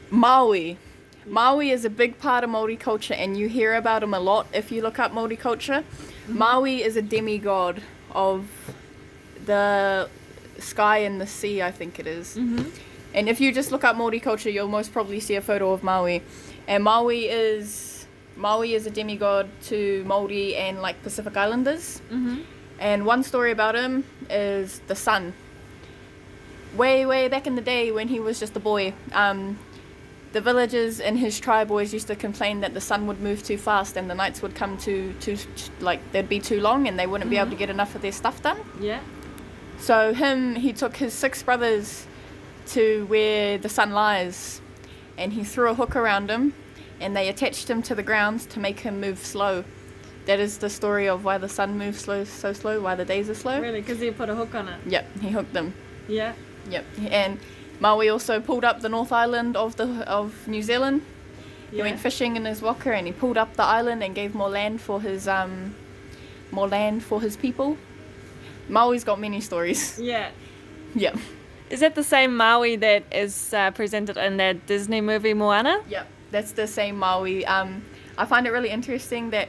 Maui. 0.09 0.77
Maui 1.25 1.69
is 1.71 1.85
a 1.85 1.89
big 1.89 2.19
part 2.19 2.43
of 2.43 2.49
Maori 2.49 2.75
culture, 2.75 3.13
and 3.13 3.37
you 3.37 3.47
hear 3.47 3.75
about 3.75 4.03
him 4.03 4.13
a 4.13 4.19
lot 4.19 4.47
if 4.53 4.71
you 4.71 4.81
look 4.81 4.99
up 4.99 5.13
Maori 5.13 5.37
culture. 5.37 5.83
Mm-hmm. 5.83 6.37
Maui 6.37 6.83
is 6.83 6.95
a 6.97 7.01
demigod 7.01 7.81
of 8.13 8.47
the 9.45 10.09
sky 10.59 10.97
and 10.99 11.21
the 11.21 11.27
sea, 11.27 11.61
I 11.61 11.71
think 11.71 11.99
it 11.99 12.07
is. 12.07 12.35
Mm-hmm. 12.37 12.69
And 13.13 13.27
if 13.27 13.41
you 13.41 13.51
just 13.51 13.71
look 13.71 13.83
up 13.83 13.95
Maori 13.95 14.19
culture, 14.19 14.49
you'll 14.49 14.67
most 14.67 14.93
probably 14.93 15.19
see 15.19 15.35
a 15.35 15.41
photo 15.41 15.71
of 15.71 15.83
Maui. 15.83 16.23
And 16.67 16.83
Maui 16.83 17.27
is 17.27 18.07
Maui 18.35 18.73
is 18.73 18.85
a 18.85 18.91
demigod 18.91 19.49
to 19.63 20.03
Maori 20.05 20.55
and 20.55 20.81
like 20.81 21.01
Pacific 21.03 21.35
Islanders. 21.35 22.01
Mm-hmm. 22.09 22.41
And 22.79 23.05
one 23.05 23.23
story 23.23 23.51
about 23.51 23.75
him 23.75 24.03
is 24.29 24.79
the 24.87 24.95
sun. 24.95 25.33
Way, 26.75 27.05
way 27.05 27.27
back 27.27 27.45
in 27.45 27.55
the 27.55 27.61
day 27.61 27.91
when 27.91 28.07
he 28.07 28.19
was 28.19 28.39
just 28.39 28.55
a 28.55 28.59
boy, 28.59 28.93
um, 29.11 29.59
the 30.31 30.41
villagers 30.41 30.99
in 30.99 31.17
his 31.17 31.39
tribe 31.39 31.69
always 31.69 31.93
used 31.93 32.07
to 32.07 32.15
complain 32.15 32.61
that 32.61 32.73
the 32.73 32.81
sun 32.81 33.05
would 33.07 33.19
move 33.19 33.43
too 33.43 33.57
fast 33.57 33.97
and 33.97 34.09
the 34.09 34.15
nights 34.15 34.41
would 34.41 34.55
come 34.55 34.77
too, 34.77 35.13
too, 35.19 35.37
like 35.81 35.99
they'd 36.13 36.29
be 36.29 36.39
too 36.39 36.61
long 36.61 36.87
and 36.87 36.97
they 36.97 37.05
wouldn't 37.05 37.29
be 37.29 37.37
able 37.37 37.51
to 37.51 37.57
get 37.57 37.69
enough 37.69 37.93
of 37.93 38.01
their 38.01 38.13
stuff 38.13 38.41
done. 38.41 38.57
Yeah. 38.79 39.01
So 39.77 40.13
him, 40.13 40.55
he 40.55 40.71
took 40.71 40.95
his 40.95 41.13
six 41.13 41.43
brothers 41.43 42.07
to 42.73 43.05
where 43.05 43.57
the 43.57 43.69
sun 43.69 43.91
lies, 43.91 44.61
and 45.17 45.33
he 45.33 45.43
threw 45.43 45.69
a 45.69 45.73
hook 45.73 45.95
around 45.95 46.29
him, 46.29 46.53
and 46.99 47.15
they 47.15 47.27
attached 47.29 47.69
him 47.69 47.81
to 47.83 47.95
the 47.95 48.03
ground 48.03 48.41
to 48.51 48.59
make 48.59 48.81
him 48.81 48.99
move 49.01 49.19
slow. 49.19 49.63
That 50.25 50.39
is 50.39 50.59
the 50.59 50.69
story 50.69 51.07
of 51.09 51.25
why 51.25 51.37
the 51.39 51.49
sun 51.49 51.77
moves 51.77 51.99
slow, 51.99 52.23
so 52.25 52.53
slow, 52.53 52.79
why 52.81 52.95
the 52.95 53.05
days 53.05 53.29
are 53.29 53.33
slow. 53.35 53.59
Really? 53.59 53.81
Because 53.81 53.99
he 53.99 54.11
put 54.11 54.29
a 54.29 54.35
hook 54.35 54.53
on 54.55 54.67
it. 54.67 54.79
Yep, 54.85 55.19
he 55.19 55.29
hooked 55.31 55.53
them. 55.53 55.73
Yeah. 56.07 56.33
Yep, 56.69 56.85
and 57.09 57.39
Maui 57.79 58.07
also 58.09 58.39
pulled 58.39 58.63
up 58.63 58.81
the 58.81 58.89
North 58.89 59.11
Island 59.11 59.57
of 59.57 59.75
the 59.77 59.87
of 60.07 60.47
New 60.47 60.61
Zealand. 60.61 61.01
He 61.71 61.77
Yeah. 61.77 61.83
went 61.85 61.99
fishing 61.99 62.35
in 62.35 62.45
his 62.45 62.61
waka, 62.61 62.93
and 62.93 63.07
he 63.07 63.13
pulled 63.13 63.37
up 63.37 63.55
the 63.55 63.63
island 63.63 64.03
and 64.03 64.13
gave 64.13 64.35
more 64.35 64.49
land 64.49 64.79
for 64.81 65.01
his 65.01 65.27
um, 65.27 65.73
more 66.51 66.67
land 66.67 67.03
for 67.03 67.19
his 67.19 67.35
people. 67.35 67.77
Maui's 68.69 69.03
got 69.03 69.19
many 69.19 69.41
stories. 69.41 69.97
Yeah. 69.99 70.29
Yep. 70.93 71.17
Is 71.71 71.79
that 71.79 71.95
the 71.95 72.03
same 72.03 72.35
Maui 72.35 72.75
that 72.75 73.03
is 73.13 73.53
uh, 73.53 73.71
presented 73.71 74.17
in 74.17 74.35
that 74.37 74.67
Disney 74.67 74.99
movie 74.99 75.33
Moana? 75.33 75.81
Yep, 75.87 76.07
that's 76.29 76.51
the 76.51 76.67
same 76.67 76.99
Maui. 76.99 77.45
Um, 77.45 77.81
I 78.17 78.25
find 78.25 78.45
it 78.45 78.51
really 78.51 78.69
interesting 78.69 79.29
that 79.29 79.47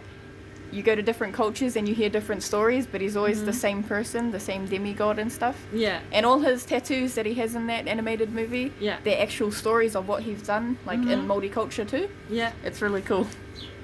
you 0.72 0.82
go 0.82 0.94
to 0.94 1.02
different 1.02 1.34
cultures 1.34 1.76
and 1.76 1.88
you 1.88 1.94
hear 1.94 2.08
different 2.08 2.42
stories, 2.42 2.86
but 2.86 3.00
he's 3.00 3.16
always 3.16 3.44
the 3.44 3.50
mm-hmm. 3.50 3.60
same 3.60 3.82
person, 3.82 4.30
the 4.30 4.40
same 4.40 4.66
demigod 4.66 5.18
and 5.18 5.30
stuff. 5.30 5.66
Yeah. 5.72 6.00
And 6.12 6.24
all 6.24 6.40
his 6.40 6.64
tattoos 6.64 7.14
that 7.14 7.26
he 7.26 7.34
has 7.34 7.54
in 7.54 7.66
that 7.66 7.86
animated 7.86 8.32
movie, 8.32 8.72
Yeah. 8.80 8.96
they're 9.04 9.22
actual 9.22 9.52
stories 9.52 9.94
of 9.94 10.08
what 10.08 10.22
he's 10.22 10.42
done, 10.42 10.78
like 10.86 10.98
in 11.00 11.06
mm-hmm. 11.06 11.30
Māori 11.30 11.52
culture 11.52 11.84
too. 11.84 12.08
Yeah. 12.30 12.52
It's 12.64 12.80
really 12.80 13.02
cool. 13.02 13.26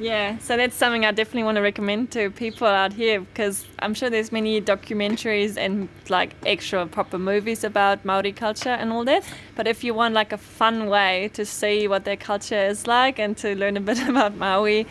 Yeah, 0.01 0.38
so 0.38 0.57
that's 0.57 0.77
something 0.77 1.05
I 1.05 1.11
definitely 1.11 1.42
want 1.42 1.57
to 1.57 1.61
recommend 1.61 2.12
to 2.12 2.31
people 2.31 2.68
out 2.68 2.92
here 2.92 3.20
because 3.20 3.66
I'm 3.81 3.94
sure 3.94 4.09
there's 4.09 4.31
many 4.31 4.61
documentaries 4.61 5.57
and 5.57 5.88
like 6.09 6.37
actual 6.46 6.87
proper 6.87 7.18
movies 7.18 7.64
about 7.64 8.05
Maori 8.05 8.33
culture 8.33 8.70
and 8.70 8.92
all 8.92 9.05
that. 9.05 9.24
But 9.57 9.66
if 9.66 9.83
you 9.83 9.94
want 9.94 10.14
like 10.14 10.33
a 10.33 10.38
fun 10.38 10.88
way 10.88 11.31
to 11.35 11.44
see 11.44 11.88
what 11.88 12.05
their 12.05 12.16
culture 12.16 12.66
is 12.66 12.87
like 12.87 13.18
and 13.18 13.37
to 13.38 13.57
learn 13.57 13.77
a 13.77 13.81
bit 13.81 14.07
about 14.09 14.37
Maui 14.37 14.87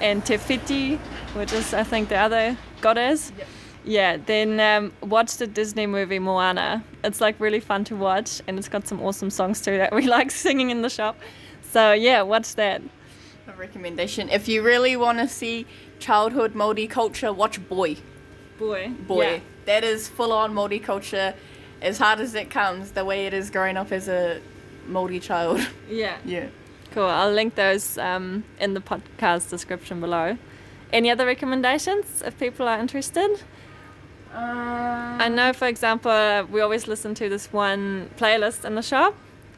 and 0.00 0.24
Te 0.24 0.38
Fiti, 0.38 0.98
which 1.34 1.52
is 1.52 1.74
I 1.74 1.82
think 1.84 2.08
the 2.08 2.16
other 2.16 2.56
goddess, 2.80 3.32
Yep. 3.38 3.48
yeah, 3.84 4.16
then 4.16 4.60
um, 4.60 4.92
watch 5.08 5.36
the 5.36 5.46
Disney 5.46 5.86
movie 5.86 6.18
Moana. 6.18 6.84
It's 7.04 7.20
like 7.20 7.38
really 7.40 7.60
fun 7.60 7.84
to 7.84 7.96
watch, 7.96 8.40
and 8.46 8.58
it's 8.58 8.68
got 8.68 8.86
some 8.88 9.00
awesome 9.02 9.30
songs 9.30 9.60
too 9.60 9.78
that 9.78 9.94
we 9.94 10.06
like 10.18 10.30
singing 10.30 10.70
in 10.70 10.82
the 10.82 10.90
shop. 10.90 11.18
So 11.70 11.92
yeah, 11.92 12.22
watch 12.22 12.54
that. 12.56 12.82
A 13.46 13.52
recommendation. 13.52 14.28
If 14.28 14.48
you 14.48 14.62
really 14.62 14.96
want 14.96 15.18
to 15.18 15.28
see 15.28 15.66
childhood 15.98 16.54
Māori 16.54 16.88
culture, 16.88 17.32
watch 17.32 17.66
Boy. 17.68 17.96
Boy, 18.58 18.88
Boy. 19.06 19.22
Yeah. 19.34 19.38
That 19.66 19.84
is 19.84 20.08
full 20.08 20.32
on 20.32 20.52
Māori 20.54 20.82
culture, 20.82 21.34
as 21.80 21.98
hard 21.98 22.20
as 22.20 22.34
it 22.34 22.50
comes, 22.50 22.92
the 22.92 23.04
way 23.04 23.26
it 23.26 23.32
is 23.34 23.50
growing 23.50 23.76
up 23.76 23.92
as 23.92 24.08
a 24.08 24.40
Māori 24.88 25.20
child. 25.22 25.60
yeah. 25.88 26.16
yeah. 26.24 26.48
Cool. 26.90 27.04
I'll 27.04 27.30
link 27.32 27.54
those 27.54 27.98
um, 27.98 28.44
in 28.58 28.72
the 28.74 28.80
podcast 28.80 29.50
description 29.50 30.00
below. 30.00 30.36
Any 30.92 31.10
other 31.10 31.26
recommendations 31.26 32.22
if 32.24 32.38
people 32.38 32.66
are 32.68 32.78
interested? 32.78 33.30
Um, 34.34 35.20
I 35.20 35.28
know, 35.28 35.52
for 35.52 35.66
example, 35.68 36.10
uh, 36.10 36.44
we 36.44 36.60
always 36.60 36.86
listen 36.86 37.14
to 37.14 37.28
this 37.28 37.52
one 37.52 38.08
playlist 38.16 38.64
in 38.64 38.74
the 38.74 38.82
shop 38.82 39.14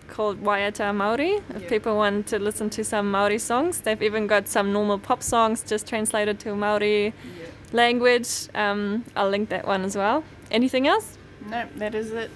called 0.09 0.43
Waiata 0.43 0.95
Maori. 0.95 1.41
If 1.55 1.63
Yeah. 1.63 1.69
people 1.69 1.97
want 1.97 2.27
to 2.29 2.39
listen 2.39 2.69
to 2.71 2.85
some 2.85 3.11
Maori 3.11 3.39
songs, 3.39 3.81
they've 3.81 4.03
even 4.03 4.27
got 4.27 4.49
some 4.49 4.73
normal 4.73 4.99
pop 4.99 5.23
songs 5.23 5.63
just 5.63 5.87
translated 5.89 6.39
to 6.41 6.55
Maori 6.55 7.05
Yeah. 7.07 7.47
language. 7.73 8.49
Um, 8.55 9.05
I'll 9.17 9.29
link 9.29 9.49
that 9.51 9.67
one 9.67 9.85
as 9.85 9.97
well. 9.97 10.25
Anything 10.51 10.89
else? 10.89 11.17
No, 11.49 11.65
that 11.77 11.95
is 11.95 12.11
it. 12.13 12.31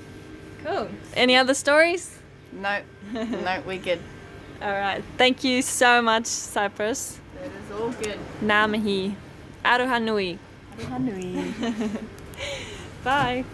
Cool. 0.65 0.89
Any 1.15 1.37
other 1.37 1.55
stories? 1.55 2.19
No, 2.53 2.79
no, 3.13 3.63
we're 3.67 3.79
good. 3.79 4.01
All 4.63 4.73
right. 4.73 5.03
Thank 5.19 5.43
you 5.45 5.63
so 5.63 6.01
much, 6.01 6.27
Cyprus. 6.27 7.19
That 7.45 7.53
is 7.61 7.71
all 7.77 7.91
good. 8.01 8.19
Nā 8.41 8.59
mihi. 8.75 9.15
Aroha 9.63 10.01
nui. 10.03 10.39
Aroha 10.79 10.99
nui. 10.99 11.53
Bye. 13.05 13.45